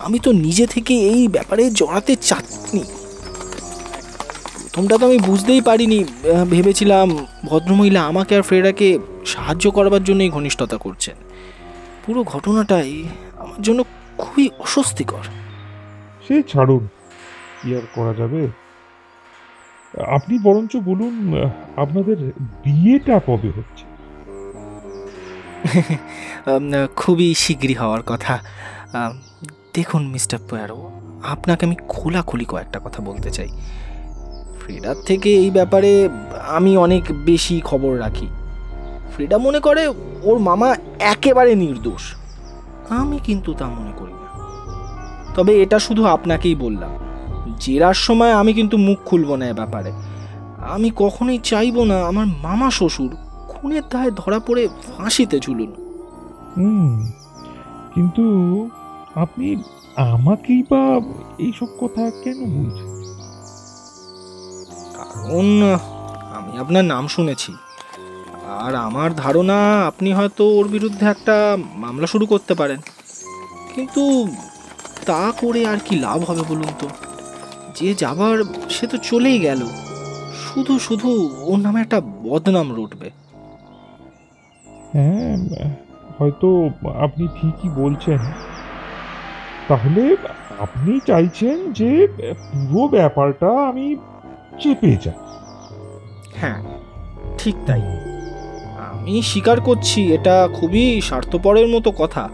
[0.00, 2.84] আমি তো নিজে থেকে এই ব্যাপারে জড়াতে চাইনি।
[4.60, 6.04] প্রথমটা তো আমি বুঝতেই পারিনি।
[6.50, 11.16] ভেবেছিলাম ভদ্রমহিলা আমাকে আর ফ্রেডাকে সাহায্য করবার জন্যই ঘনিষ্ঠতা করছেন।
[12.06, 13.04] পুরো ঘটনাটাই
[13.36, 13.84] আমার জন্য
[14.18, 15.24] খুবই অস্বস্তিকর।
[16.28, 16.88] সে ছাড়ুন।
[17.62, 18.48] কি আর করা যাবে?
[19.98, 21.42] আপনি বরঞ্চ বলুন,
[21.76, 23.84] আপনাদের বিয়েটা কবে হচ্ছে?
[26.96, 28.38] খুবই শীঘ্রই হওয়ার কথা।
[29.74, 30.90] দেখুন মিস্টার পোয়ারো,
[31.22, 33.48] আপনাকে আমি খোলাখুলি কয়েকটা কথা বলতে চাই।
[34.60, 36.08] ফ্রেডার থেকে এই ব্যাপারে
[36.48, 38.26] আমি অনেক বেশি খবর রাখি।
[39.14, 39.88] ফ্রেডা মনে করে
[40.22, 42.14] ওর মামা একেবারে নির্দোষ।
[42.88, 44.28] আমি কিন্তু তা মনে করি না।
[45.34, 47.09] তবে এটা শুধু আপনাকেই বললাম।
[47.60, 49.92] জেরার সময় আমি কিন্তু মুখ খুলব না এ ব্যাপারে।
[50.58, 53.16] আমি কখনোই চাইব না আমার মামা শ্বশুর
[53.48, 55.74] খুনের দায়ে ধরা পড়ে ফাঁসিতে ঝুলুন।
[56.56, 57.06] হুম
[57.94, 58.24] কিন্তু
[59.14, 59.62] আপনি
[59.96, 61.00] আমাকেই বা
[61.38, 62.90] এইসব কথা কেন বলছেন?
[64.94, 65.62] কারণ
[66.32, 67.52] আমি আপনার নাম শুনেছি।
[68.58, 72.76] আর আমার ধারণা আপনি হয়তো ওর বিরুদ্ধে একটা মামলা শুরু করতে পারেন।
[73.74, 74.26] কিন্তু
[75.06, 76.88] তা করে আর কি লাভ হবে বলুন তো?
[77.80, 79.60] যে যাবার সে তো চলেই গেল।
[80.44, 83.10] শুধু শুধু ওর নামে একটা বদনাম রুটবে।
[84.92, 85.36] হ্যাঁ
[86.18, 88.18] হয়তো আপনি ঠিকই বলছেন।
[89.68, 90.16] তাহলে
[90.58, 93.96] আপনি চাইছেন যে পুরো ব্যাপারটা আমি
[94.60, 95.14] চেপে যাই।
[96.36, 96.62] হ্যাঁ
[97.38, 97.82] ঠিক তাই।
[98.90, 102.28] আমি স্বীকার করছি এটা খুবই স্বার্থপরের মতো কথা।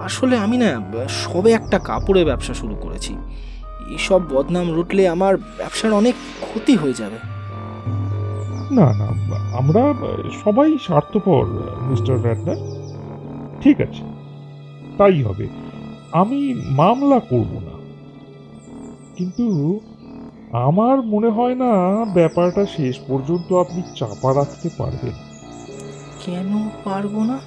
[0.00, 0.70] আসলে আমি না
[1.08, 3.16] সবে একটা কাপড়ের ব্যবসা শুরু করেছি।
[3.94, 7.16] এসব বদনাম রুটলে আমার ব্যবসার অনেক ক্ষতি হয়ে যাবে।
[8.74, 9.08] না না
[9.56, 9.94] আমরা
[10.44, 11.46] সবাই স্বার্থপর
[11.82, 12.56] মিস্টার র্যাটনার
[13.60, 14.02] ঠিক আছে
[14.98, 15.48] তাই হবে।
[16.12, 17.78] আমি মামলা করব না।
[19.16, 19.80] কিন্তু
[20.52, 25.12] আমার মনে হয় না ব্যাপারটা শেষ পর্যন্ত আপনি চাপা রাখতে পারবেন।
[26.26, 27.38] কেন পারব না?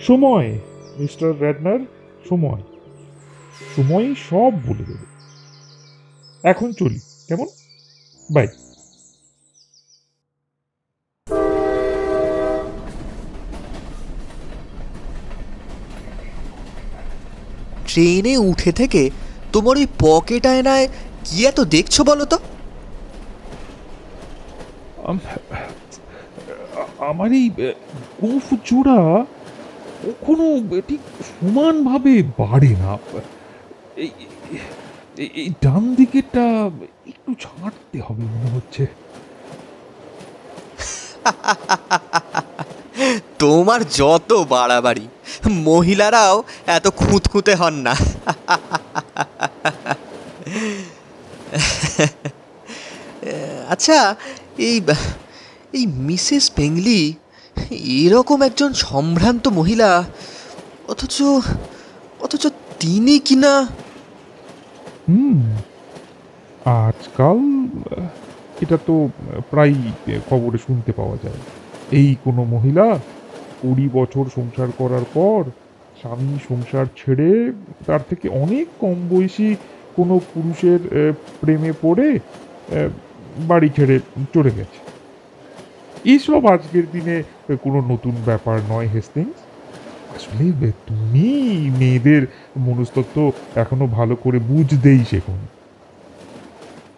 [0.00, 0.58] সময়
[0.98, 1.78] মিস্টার র্যাডনার
[2.28, 2.62] সময়।
[3.74, 5.06] সময়ই সব বলে দেবে
[6.44, 7.48] এখন চলি কেমন?
[8.28, 8.48] বাই।
[17.88, 19.02] ট্রেনে উঠে থেকে
[19.52, 20.86] তোমার ওই পকেট আয়নায়
[21.24, 22.38] কি এত দেখছ বলো তো?
[27.10, 27.46] আমার এই
[28.20, 29.00] গোফ জোড়া
[30.04, 30.46] কখনো
[30.88, 32.92] ঠিক সমানভাবে বাড়ে না।
[33.96, 34.10] এই,
[35.18, 36.70] এই- ডান দিকেরটা
[37.08, 38.86] একটু ছাড়তে হবে মনে হচ্ছে।
[43.38, 45.08] তোমার যত বাড়াবাড়ি,
[45.50, 47.92] মহিলারাও এত খুঁতখুঁতে হন না।
[53.68, 54.16] আচ্ছা
[54.58, 54.80] এই
[55.72, 57.14] এই মিসেস পেংলি
[57.70, 60.04] এরকম একজন সম্ভ্রান্ত মহিলা,
[60.88, 61.22] অথচ
[62.20, 62.46] অথচ
[62.80, 63.66] তিনি কিনা
[65.08, 65.40] হুম,
[66.86, 67.38] আজকাল
[68.62, 68.94] এটা তো
[69.50, 69.74] প্রায়
[70.28, 71.40] খবরে শুনতে পাওয়া যায়।
[72.00, 72.86] এই কোনো মহিলা
[73.62, 75.40] কুড়ি বছর সংসার করার পর,
[76.00, 77.30] স্বামী সংসার ছেড়ে
[77.86, 79.48] তার থেকে অনেক কম বয়সী
[79.96, 80.80] কোনো পুরুষের
[81.40, 82.08] প্রেমে পড়ে
[83.50, 83.96] বাড়ি ছেড়ে
[84.34, 84.78] চলে গেছে।
[86.12, 87.16] এইসব আজকের দিনে
[87.64, 89.38] কোনো নতুন ব্যাপার নয় হেস্টিংস
[90.16, 91.26] আসলে তুমি
[91.78, 92.22] মেয়েদের
[92.56, 93.16] মনস্তত্ত্ব
[93.62, 95.40] এখনও ভালো করে বুঝতেই শেখুন।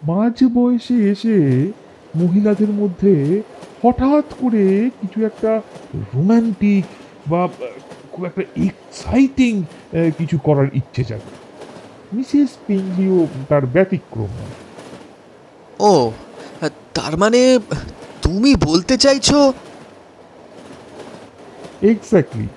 [0.07, 1.37] মাঝ বয়সে এসে
[2.15, 3.13] মহিলাদের মধ্যে
[3.83, 4.65] হঠাৎ করে
[4.99, 5.51] কিছু একটা
[6.13, 6.85] রোমান্টিক
[7.27, 7.41] বা
[8.11, 9.53] খুব একটা এক্সাইটিং
[10.17, 11.33] কিছু করার ইচ্ছে জাগে।
[12.15, 14.33] মিসেস পিংলিও তার ব্যতিক্রম
[15.89, 15.93] ও
[16.93, 17.41] তার মানে
[18.21, 19.39] তুমি বলতে চাইছো?
[21.81, 22.47] এক্স্যাক্টলি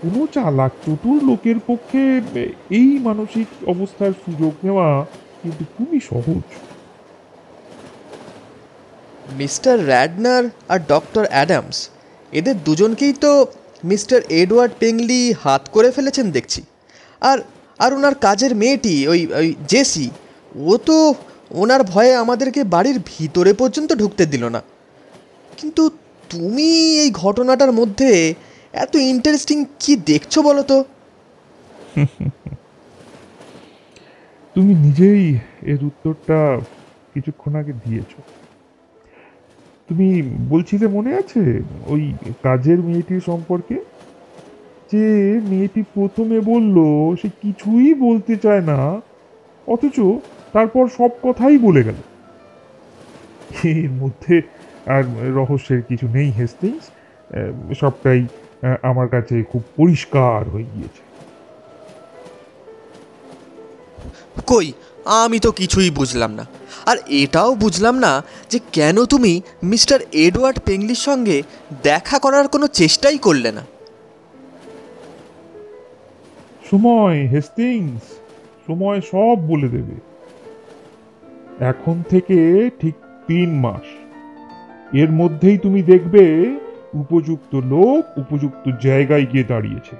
[0.00, 2.02] কোনো চালাক, চতুর লোকের পক্ষে
[2.78, 4.88] এই মানসিক অবস্থার সুযোগ নেওয়া
[5.40, 6.44] কিন্তু খুবই সহজ।
[9.40, 11.78] মিস্টার র্যাডনার আর ডক্টর অ্যাডামস,
[12.32, 13.32] এদের দুজনকেই তো
[13.90, 16.60] মিস্টার এডওয়ার্ড পেংলি হাত করে ফেলেছেন দেখছি।
[17.22, 17.38] আর
[17.84, 20.06] আর ওনার কাজের মেয়েটি, ওই ওই জেসি,
[20.70, 20.96] ও তো
[21.62, 24.60] ওনার ভয়ে আমাদেরকে বাড়ির ভিতরে পর্যন্ত ঢুকতে দিল না।
[25.58, 25.82] কিন্তু
[26.30, 26.68] তুমি
[27.02, 28.10] এই ঘটনাটার মধ্যে
[28.72, 30.84] এত ইন্টারেস্টিং কি দেখছ বলো তো?
[34.54, 36.60] তুমি নিজেই এর উত্তরটা
[37.14, 38.12] কিছুক্ষণ আগে দিয়েছ।
[39.88, 43.76] তুমি বলছিলে মনে আছে ওই কাজের মেয়েটির সম্পর্কে?
[44.92, 46.76] যে মেয়েটি প্রথমে বলল,
[47.22, 49.00] সে কিছুই বলতে চায় না,
[49.66, 50.00] অথচ
[50.52, 51.94] তারপর সব কথাই বলে গেল।
[53.64, 54.42] এর মধ্যে
[54.86, 55.02] আর
[55.34, 56.90] রহস্যের কিছু নেই, হেস্টিংস।
[57.74, 58.26] সবটাই
[58.82, 61.08] আমার কাছে খুব পরিষ্কার হয়ে গিয়েছে।
[64.46, 64.72] কই?
[65.04, 66.46] আমি তো কিছুই বুঝলাম না।
[66.86, 71.42] আর এটাও বুঝলাম না যে কেন তুমি মিস্টার এডওয়ার্ড পেংলির সঙ্গে
[71.82, 73.66] দেখা করার কোনো চেষ্টাই করলে না।
[76.70, 78.02] সময় হেস্টিংস
[78.66, 79.94] সময় সব বলে দেবে।
[81.64, 82.94] এখন থেকে ঠিক
[83.26, 83.86] তিন মাস।
[84.94, 86.54] এর মধ্যেই তুমি দেখবে
[87.02, 89.94] উপযুক্ত লোক উপযুক্ত জায়গায় গিয়ে দাঁড়িয়েছে।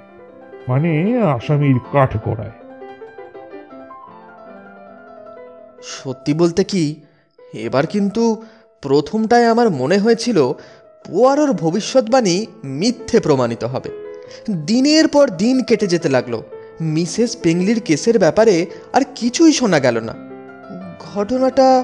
[0.67, 0.91] মানে
[1.35, 2.55] আসামির কাঠ করায়
[5.83, 6.83] সত্যি বলতে কি,
[7.53, 8.23] এবার কিন্তু
[8.81, 10.37] প্রথমটায় আমার মনে হয়েছিল
[11.05, 13.89] পোয়ারোর ভবিষ্যৎবাণী মিথ্যে প্রমাণিত হবে।
[14.65, 16.33] দিনের পর দিন কেটে যেতে লাগল।
[16.81, 18.55] মিসেস পেংলির কেসের ব্যাপারে
[18.93, 20.13] আর কিছুই শোনা গেল না।
[21.13, 21.83] ঘটনাটা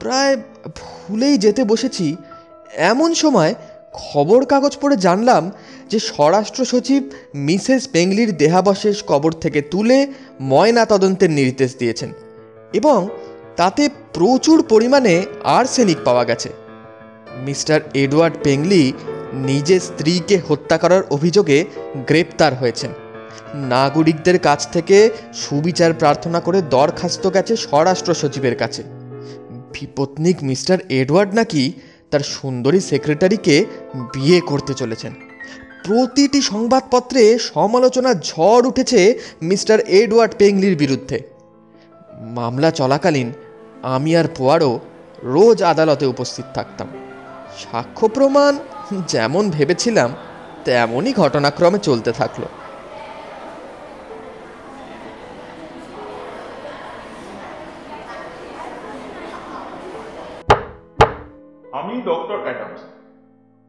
[0.00, 0.34] প্রায়
[0.78, 2.16] ভুলেই যেতে বসেছি।
[2.90, 3.54] এমন সময়
[3.92, 5.50] খবর কাগজ পড়ে জানলাম
[5.90, 10.06] যে স্বরাষ্ট্র সচিব মিসেস পেংলির দেহাবশেষ কবর থেকে তুলে
[10.40, 12.12] ময়না তদন্তের নির্দেশ দিয়েছেন
[12.72, 13.08] এবং
[13.56, 16.48] তাতে প্রচুর পরিমাণে আর্সেনিক পাওয়া গেছে।
[17.44, 18.92] মিস্টার এডওয়ার্ড পেংলি
[19.32, 21.64] নিজের স্ত্রীকে হত্যা করার অভিযোগে
[22.06, 22.90] গ্রেপ্তার হয়েছেন।
[23.54, 28.82] নাগরিকদের কাছ থেকে সুবিচার প্রার্থনা করে দরখাস্ত গেছে স্বরাষ্ট্র সচিবের কাছে।
[29.72, 31.72] বিপত্নিক মিস্টার এডওয়ার্ড নাকি
[32.10, 33.64] তার সুন্দরী সেক্রেটারিকে
[34.14, 35.12] বিয়ে করতে চলেছেন।
[35.84, 41.18] প্রতিটি সংবাদপত্রে সমালোচনা ঝড় উঠেছে মিস্টার এডওয়ার্ড পেংলির বিরুদ্ধে।
[42.20, 43.32] মামলা চলাকালীন
[43.82, 44.80] আমি আর পোয়ারো
[45.22, 46.88] রোজ আদালতে উপস্থিত থাকতাম।
[47.58, 48.58] সাক্ষ্য প্রমাণ
[49.08, 50.10] যেমন ভেবেছিলাম,
[50.64, 52.42] তেমনই ঘটনাক্রমে চলতে থাকল।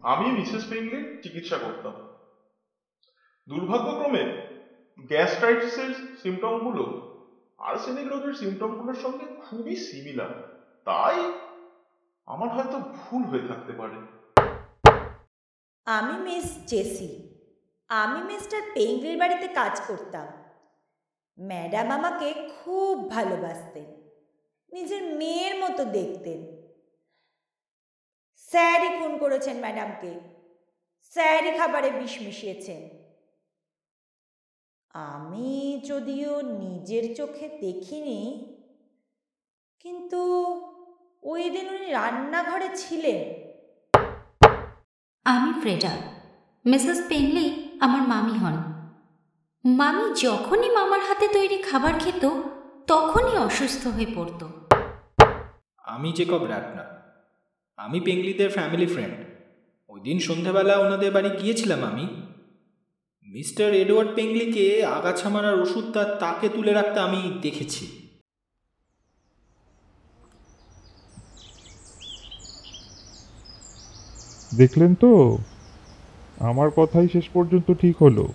[0.03, 1.93] আমি মিসেস পেংলির চিকিৎসা করতাম।
[3.47, 4.23] দুর্ভাগ্যক্রমে
[4.97, 6.83] গ্যাস্ট্রাইটিসের সিমটমগুলো
[7.57, 10.29] আর্সেনিক রোগের সিমটমগুলোর সঙ্গে খুবই সিমিলার
[10.85, 11.33] তাই
[12.25, 13.97] আমার হয়তো ভুল হয়ে থাকতে পারে।
[15.85, 17.29] আমি মিস জেসি
[17.89, 20.27] আমি মিস্টার পেঙ্গলির বাড়িতে কাজ করতাম।
[21.39, 23.85] ম্যাডাম আমাকে খুব ভালোবাসতেন।
[24.71, 26.58] নিজের মেয়ের মতো দেখতেন।
[28.51, 30.19] স্যারই খুন করেছেন ম্যাডামকে।
[31.03, 32.81] স্যারই খাবারে বিষ মিশিয়েছেন।
[34.93, 38.19] আমি যদিও নিজের চোখে দেখিনি
[39.79, 40.21] কিন্তু
[41.23, 43.19] ওই দিন উনি রান্নাঘরে ছিলেন।
[45.25, 45.89] আমি ফ্রেডা
[46.65, 48.57] মিসেস পেনলি আমার মামি হন।
[49.65, 52.29] মামি যখনই মামার হাতে তৈরি খাবার খেত
[52.87, 54.45] তখনই অসুস্থ হয়ে পড়তো।
[55.77, 56.98] আমি জেকব রাটনার
[57.79, 59.13] আমি পেঙ্গলিদের ফ্যামিলি ফ্রেন্ড
[59.89, 62.05] ওই দিন সন্ধেবেলা ওনাদের বাড়ি গিয়েছিলাম আমি।
[63.27, 67.85] মিস্টার এডওয়ার্ড পেঙ্গলিকে আগাছা মারার ওষুধ তার তাকে তুলে রাখতে আমি দেখেছি।
[74.57, 75.37] দেখলেন তো?
[76.39, 78.27] আমার কথাই শেষ পর্যন্ত ঠিক হলো।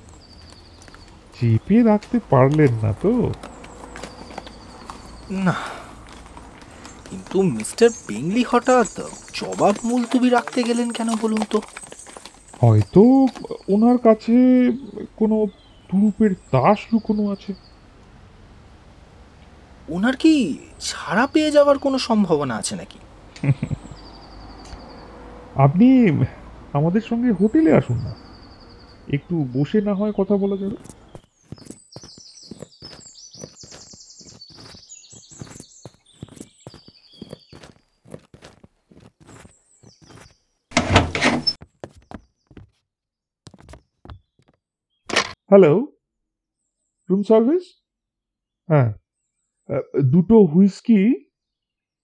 [1.35, 3.33] চেপে রাখতে পারলেন না তো?
[5.31, 5.57] না
[7.11, 9.01] কিন্তু মিস্টার পেঙ্গলি হঠাৎ
[9.35, 11.59] জবাব মুলতুবি রাখতে গেলেন কেন বলুন তো?
[12.61, 13.03] হয়তো
[13.69, 14.35] ওনার কাছে
[15.17, 15.47] কোনো
[15.91, 17.53] তুরুপের তাস লুকোনো আছে।
[19.89, 22.99] ওনার কি ছাড়া পেয়ে যাওয়ার কোনো সম্ভাবনা আছে নাকি?
[25.57, 25.89] আপনি
[26.73, 28.13] আমাদের সঙ্গে হোটেলে আসুন না।
[29.09, 30.77] একটু বসে না হয় কথা বলা যাবে।
[45.51, 45.93] হ্যালো
[47.11, 47.65] রুম সার্ভিস
[48.69, 48.93] হ্যাঁ।
[50.13, 51.25] দুটো হুইস্কি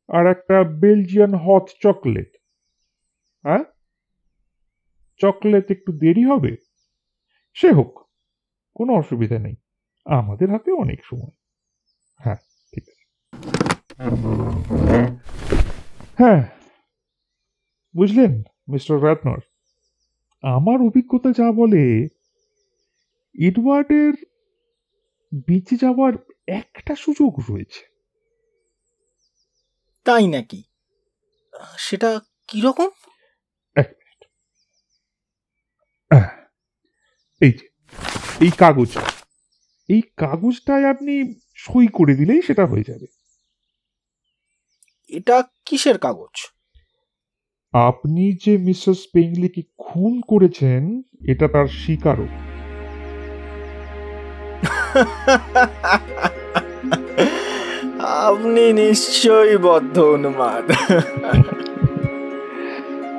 [0.09, 2.37] আর একটা বেলজিয়ান হট চকলেট
[3.45, 3.65] হ্যাঁ?
[5.21, 6.57] চকলেট একটু দেরি হবে?
[7.55, 8.09] সে হোক,
[8.75, 9.57] কোনো অসুবিধা নেই।
[10.05, 11.35] আমাদের হাতে অনেক সময়।
[12.21, 12.37] হ্যাঁ
[12.73, 13.05] ঠিক আছে।
[16.19, 16.43] হ্যাঁ।
[17.97, 19.41] বুঝলেন, মিস্টার রাতনর?
[20.43, 22.09] আমার অভিজ্ঞতা যা বলে
[23.39, 24.13] এডওয়ার্ডের
[25.49, 26.13] বেঁচে যাওয়ার
[26.47, 27.83] একটা সুযোগ রয়েছে।
[30.05, 30.63] তাই নাকি?
[31.79, 32.91] সেটা কীরকম?
[33.77, 34.25] এক মিনিট।
[37.41, 37.67] এই যে
[38.41, 38.99] এই কাগজ
[39.89, 43.07] এই কাগজটায় আপনি সই করে দিলেই সেটা হয়ে যাবে।
[45.09, 46.35] এটা কিসের কাগজ?
[47.73, 52.50] আপনি যে মিসেস পেংলিকে খুন করেছেন এটা তার স্বীকারও
[58.27, 60.67] আপনি নিশ্চয়ই বদ্ধ উন্মাদ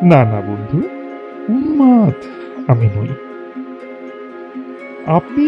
[0.09, 0.79] না না, বন্ধু
[1.55, 2.17] উন্মাদ
[2.71, 3.11] আমি নই।
[5.17, 5.45] আপনি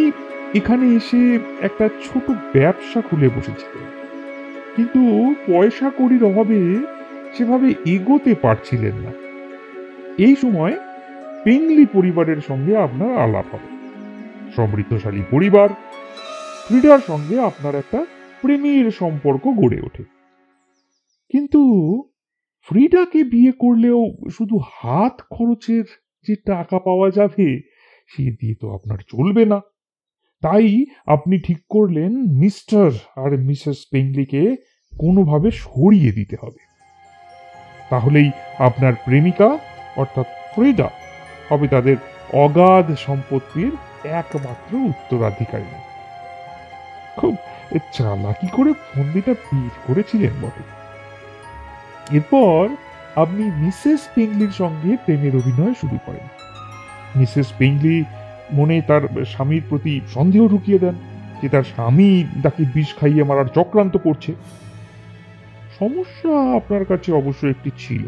[0.60, 1.22] এখানে এসে
[1.68, 3.88] একটা ছোট ব্যবসা খুলে বসেছিলেন,
[4.76, 5.02] কিন্তু
[5.50, 6.60] পয়সা কড়ির অভাবে
[7.36, 9.12] সেভাবে এগোতে পারছিলেন না।
[10.26, 10.76] এই সময়
[11.46, 13.70] পেংলি পরিবারের সঙ্গে আপনার আলাপ হবে।
[14.56, 15.70] সমৃদ্ধশালী পরিবার
[16.68, 18.06] ফ্রিডার সঙ্গে আপনার একটা
[18.42, 20.04] প্রেমের সম্পর্ক গড়ে ওঠে।
[21.30, 21.62] কিন্তু
[22.70, 25.84] ফ্রিডাকে বিয়ে করলেও শুধু হাত খরচের
[26.28, 27.62] যে টাকা পাওয়া যাবে,
[28.08, 29.62] সে দিয়ে তো আপনার চলবে না।
[30.42, 34.56] তাই আপনি ঠিক করলেন মিস্টার আর মিসেস পেংলিকে
[35.00, 36.62] কোনোভাবে সরিয়ে দিতে হবে।
[37.90, 39.58] তাহলেই আপনার প্রেমিকা,
[39.98, 40.90] অর্থাৎ ফ্রিডা,
[41.50, 41.98] হবে তাদের
[42.34, 43.72] অগাধ সম্পত্তির
[44.04, 45.93] একমাত্র উত্তরাধিকারী।
[47.18, 47.36] খুব
[47.94, 50.64] চালাকি করে ফন্দিটা বের করেছিলেন বটে।
[52.16, 52.70] এরপর
[53.16, 56.28] আপনি মিসেস পেংলির সঙ্গে প্রেমের অভিনয় শুরু করেন।
[57.16, 58.04] মিসেস পেংলি
[58.54, 60.96] মনে তার স্বামীর প্রতি সন্দেহ ঢুকিয়ে দেন
[61.42, 64.34] যে তার স্বামী তাকে বিষ খাইয়ে মারার চক্রান্ত করছে।
[65.80, 68.04] সমস্যা আপনার কাছে অবশ্য একটি ছিল।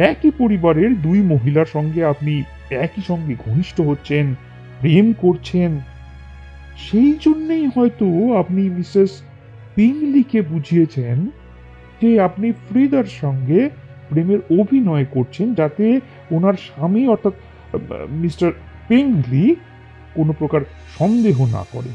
[0.00, 4.34] একই পরিবারের দুই মহিলার সঙ্গে আপনি একই সঙ্গে ঘনিষ্ঠ হচ্ছেন,
[4.80, 5.80] প্রেম করছেন
[6.86, 8.06] সেই জন্যেই হয়তো
[8.38, 9.10] আপনি মিসেস
[9.74, 11.16] পিংলিকে বুঝিয়েছেন
[12.00, 13.60] যে আপনি ফ্রিদার সঙ্গে
[14.08, 16.00] প্রেমের অভিনয় করছেন যাতে
[16.30, 17.34] ওনার স্বামী অর্থাৎ
[18.10, 18.50] মিস্টার
[18.88, 19.56] পিংলি
[20.14, 20.60] কোনো প্রকার
[20.98, 21.92] সন্দেহ না করে।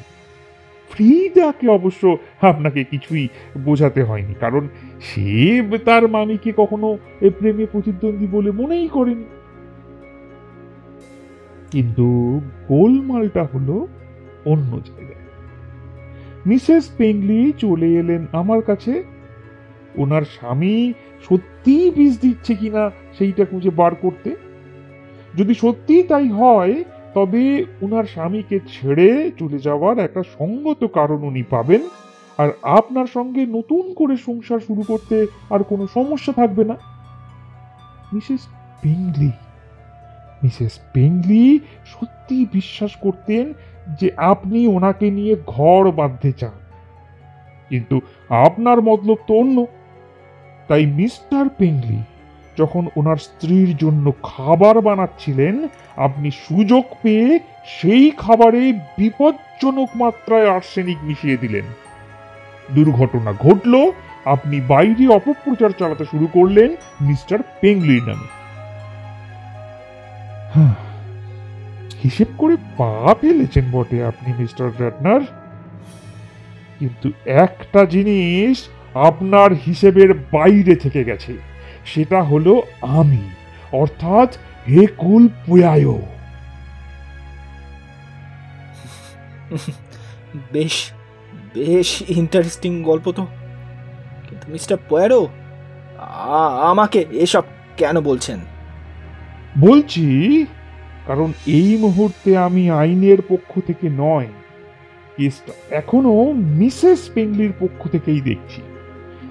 [0.91, 2.03] ফ্রিদাকে অবশ্য
[2.41, 3.27] আপনাকে কিছুই
[3.65, 4.63] বোঝাতে হয়নি, কারণ
[5.01, 9.27] সে তার মামিকে কখনো এ প্রেমে প্রতিদ্বন্দ্বী বলে মনেই করেনি।
[11.71, 12.07] কিন্তু
[12.67, 13.87] গোলমালটা হলো
[14.45, 15.21] অন্য জায়গায়।
[16.45, 19.03] মিসেস পেংলি চলে এলেন আমার কাছে।
[19.95, 20.93] ওনার স্বামী
[21.29, 24.35] সত্যিই বিষ দিচ্ছে কিনা সেইটা খুঁজে বার করতে।
[25.37, 26.83] যদি সত্যি তাই হয়,
[27.13, 31.81] তবে ওনার স্বামীকে ছেড়ে চলে যাওয়ার একটা সঙ্গত কারণ উনি পাবেন।
[32.37, 36.75] আর আপনার সঙ্গে নতুন করে সংসার শুরু করতে আর কোনো সমস্যা থাকবে না।
[38.13, 38.47] মিসেস
[38.81, 39.31] পেংলি
[40.43, 43.53] মিসেস পেংলি সত্যি বিশ্বাস করতেন
[43.87, 46.51] যে আপনি ওনাকে নিয়ে ঘর বাঁধতে চান।
[47.69, 49.65] কিন্তু আপনার মতলব তো অন্য।
[50.67, 52.03] তাই মিস্টার পেংলি
[52.57, 55.67] যখন ওনার স্ত্রীর জন্য খাবার বানাচ্ছিলেন
[55.97, 61.63] আপনি সুযোগ পেয়ে সেই খাবারে বিপজ্জনক মাত্রায় আর্সেনিক মিশিয়ে দিলেন।
[62.71, 63.91] দুর্ঘটনা ঘটল
[64.25, 68.43] আপনি বাইরে অপপ্রচার চালাতে শুরু করলেন মিস্টার পেংলির নামে।
[70.55, 70.73] হাহ,
[72.03, 75.21] হিসেব করে পা ফেলেছেন বটে আপনি মিস্টার রাটনার
[76.79, 81.33] কিন্তু একটা জিনিস আপনার হিসেবের বাইরে থেকে গেছে
[81.85, 83.29] সেটা হলো আমি
[83.71, 84.37] অর্থাৎ
[84.69, 86.01] হেকুল পুয়ায়ো।
[90.53, 90.91] বেশ
[91.53, 93.27] বেশ ইন্টারেস্টিং গল্প তো।
[94.29, 95.27] কিন্তু মিস্টার পয়ারো
[96.61, 97.43] আমাকে এসব
[97.77, 98.39] কেন বলছেন?
[99.59, 100.05] বলছি
[101.07, 101.29] কারণ
[101.59, 104.29] এই মুহূর্তে আমি আইনের পক্ষ থেকে নয়,
[105.15, 106.15] কেসটা এখনও
[106.59, 108.61] মিসেস পেংলির পক্ষ থেকেই দেখছি।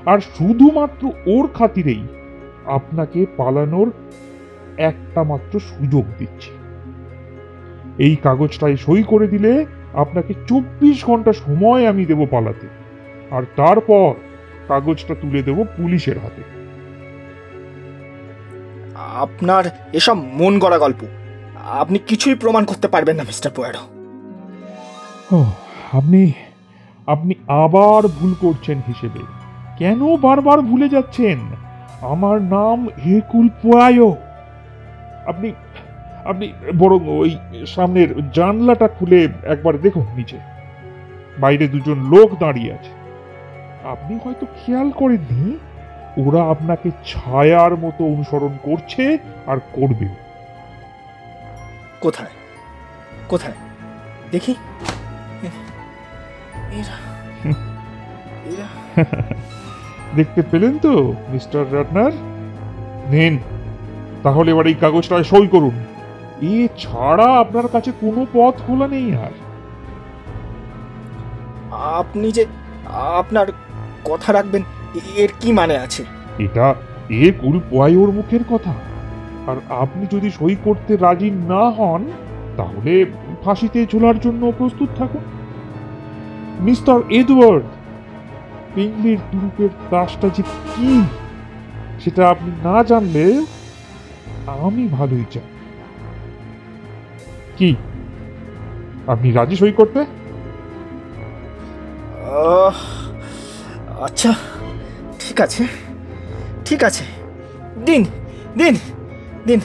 [0.07, 2.05] আর শুধুমাত্র ওর খাতিরেই
[2.79, 3.89] আপনাকে পালানোর
[4.91, 6.51] একটা মাত্র সুযোগ দিচ্ছি।
[7.99, 9.53] এই কাগজটায় সই করে দিলে
[9.95, 12.67] আপনাকে চব্বিশ ঘণ্টা সময় আমি দেব পালাতে,
[13.31, 14.11] আর তারপর
[14.69, 16.43] কাগজটা তুলে দেব পুলিশের হাতে।
[19.25, 21.03] আপনার এসব মন গড়া গল্প।
[21.71, 23.79] আপনি কিছুই প্রমাণ করতে পারবেন না, মিস্টার পয়ারো।
[25.99, 26.33] আপনি
[27.07, 29.21] আপনি আবার ভুল করছেন হিসেবে।
[29.79, 31.39] কেন বারবার ভুলে যাচ্ছেন?
[32.01, 34.17] আমার নাম হেকুল পোয়ায়ো।
[35.27, 35.53] আপনি
[36.25, 40.39] আপনি বরং ওই সামনের জানলাটা খুলে একবার দেখুন নিচে।
[41.39, 42.91] বাইরে দুজন লোক দাঁড়িয়ে আছে।
[43.89, 45.59] আপনি হয়তো খেয়াল করেননি,
[46.27, 50.22] ওরা আপনাকে ছায়ার মতো অনুসরণ করছে আর করবে
[52.03, 52.35] কোথায়?
[53.29, 53.59] কোথায়?
[54.31, 54.55] দেখি।
[56.81, 56.97] এরা
[58.53, 58.69] এরা।
[60.17, 60.93] দেখতে পেলেন তো
[61.29, 62.13] মিস্টার রাটনার?
[63.11, 63.35] নেন
[64.23, 65.75] তাহলে এবার এই কাগজটায় সই করুন।
[66.53, 69.35] এ ছাড়া আপনার কাছে কোনো পথ খোলা নেই আর।
[71.99, 72.45] আপনি যে
[73.19, 73.47] আপনার
[74.05, 74.63] কথা রাখবেন
[75.17, 76.03] এর কি মানে আছে?
[76.39, 76.67] এটা
[77.23, 77.57] এ কুল
[78.01, 78.73] ওর মুখের কথা।
[79.51, 82.03] আর আপনি যদি সই করতে রাজি না হন,
[82.59, 82.93] তাহলে
[83.43, 85.25] ফাঁসিতে ঝোলার জন্য প্রস্তুত থাকুন।
[86.67, 87.65] মিস্টার এডওয়ার্ড,
[88.75, 90.93] পিংলির তুরুপের তাসটা যে কি,
[92.03, 93.25] সেটা আপনি না জানলে
[94.67, 95.49] আমি ভালোই চাই
[97.59, 97.71] কি?
[99.13, 100.01] আপনি রাজি সই করতে?
[104.07, 104.31] আচ্ছা
[105.23, 105.63] ঠিক আছে
[106.67, 107.05] ঠিক আছে।
[107.87, 108.03] দিন
[108.61, 108.75] দিন।
[109.49, 109.61] দিন।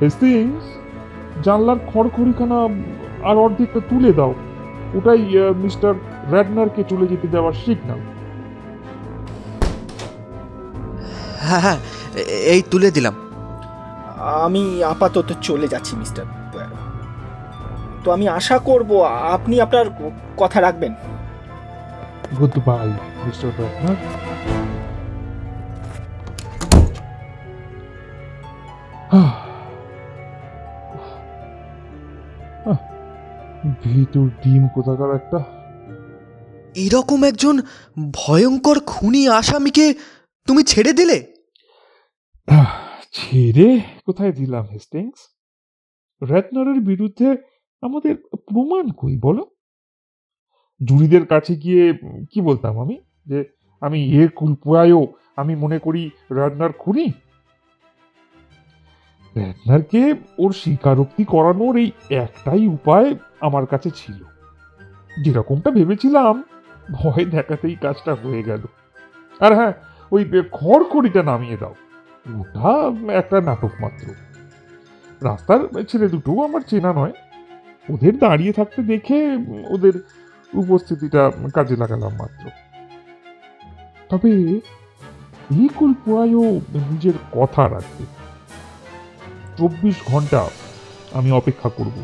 [0.00, 0.64] হেস্টিংস
[1.46, 2.58] জানলার খড়খড়িখানা
[3.28, 4.32] আর অর্ধেকটা তুলে দাও।
[4.98, 5.22] ওটাই
[5.64, 5.92] মিস্টার
[6.32, 8.00] র্যাডনারকে চলে যেতে দেওয়ার সিগন্যাল
[11.46, 11.78] হ্যাঁ হ্যাঁ
[12.54, 13.14] এই তুলে দিলাম।
[14.46, 16.24] আমি আপাতত চলে যাচ্ছি মিস্টার।
[18.02, 18.90] তো আমি আশা করব
[19.36, 19.86] আপনি আপনার
[20.40, 20.92] কথা রাখবেন।
[22.68, 22.88] Goodbye
[23.26, 23.96] mister Radnor.
[33.84, 35.38] ভিতর ডিম কোথাকার একটা?
[36.74, 37.60] এরকম একজন
[38.12, 39.94] ভয়ঙ্কর খুনি আসামিকে
[40.46, 41.34] তুমি ছেড়ে দিলে?
[43.12, 43.80] ছেড়ে?
[44.06, 45.20] কোথায় দিলাম হেস্টিংস
[46.22, 47.36] র্যাটনারের বিরুদ্ধে
[47.82, 49.46] আমাদের প্রমাণ কই বলো?
[50.84, 51.94] জুরিদের কাছে গিয়ে
[52.30, 53.00] কি বলতাম আমি?
[53.26, 53.44] যে
[53.80, 55.06] আমি এ কুলপুয়ায়ও
[55.36, 57.12] আমি মনে করি র্যাটনার খুনি?
[59.36, 64.24] র্যাটনারকে ওর স্বীকারোক্তি করানোর এই একটাই উপায় আমার কাছে ছিল।
[65.22, 66.44] যেরকমটা ভেবেছিলাম,
[66.92, 68.62] ভয় দেখাতেই কাজটা হয়ে গেল।
[69.40, 69.72] আর হ্যাঁ
[70.12, 71.74] ওই খড়খড়িটা নামিয়ে দাও।
[72.40, 74.14] ওটা একটা নাটক মাত্র।
[75.20, 77.12] রাস্তার ছেলে দুটো আমার চেনা নয়।
[77.90, 79.36] ওদের দাঁড়িয়ে থাকতে দেখে
[79.68, 79.92] ওদের
[80.54, 82.50] উপস্থিতিটা কাজে লাগালাম মাত্র।
[84.08, 86.60] তবে এই কল্পনায়ও
[86.90, 88.23] নিজের কথা রাখবে।
[89.58, 90.40] চব্বিশ ঘণ্টা
[91.18, 91.96] আমি অপেক্ষা করব।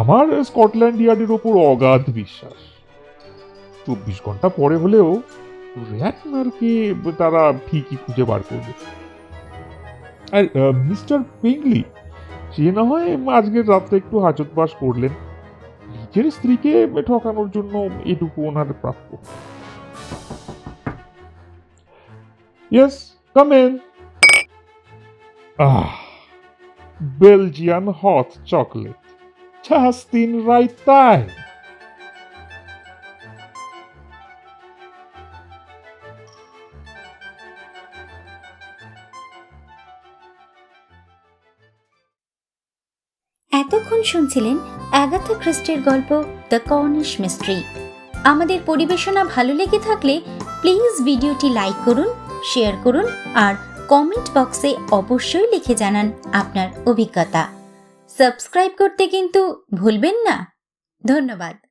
[0.00, 2.58] আমার স্কটল্যান্ড ইয়ার্ডের ওপর অগাধ বিশ্বাস।
[3.86, 5.08] চব্বিশ ঘণ্টা পরে হলেও
[5.92, 8.72] র্যাটনারকে তারা ঠিকই খুঁজে বার করবে।
[10.36, 10.44] আর
[10.88, 11.82] মিস্টার পিংলি
[12.52, 13.08] সে না হয়
[13.38, 15.12] আজকের রাতটা একটু হাজত বাস করলেন।
[15.94, 16.72] নিজের স্ত্রীকে
[17.06, 19.10] ঠকানোর জন্য এটুকু ওনার প্রাপ্য।
[22.70, 22.96] Yes
[23.34, 23.50] come
[25.58, 25.90] ah
[27.20, 28.98] Belgian hot chocolate
[29.68, 31.30] just in right time
[43.52, 44.56] এতক্ষণ শুনছিলেন
[44.90, 46.10] অ্যাগাথা ক্রিস্টের গল্প
[46.50, 47.56] দ্য কর্নিশ মিস্ট্রি।
[48.24, 50.14] আমাদের পরিবেশনা ভালো লেগে থাকলে
[50.60, 52.08] প্লিজ ভিডিওটি লাইক করুন,
[52.44, 53.54] শেয়ার করুন আর
[53.90, 57.48] কমেন্ট বক্সে অবশ্যই লিখে জানান আপনার অভিজ্ঞতা।
[58.18, 60.46] সাবস্ক্রাইব করতে কিন্তু ভুলবেন না।
[61.06, 61.69] ধন্যবাদ।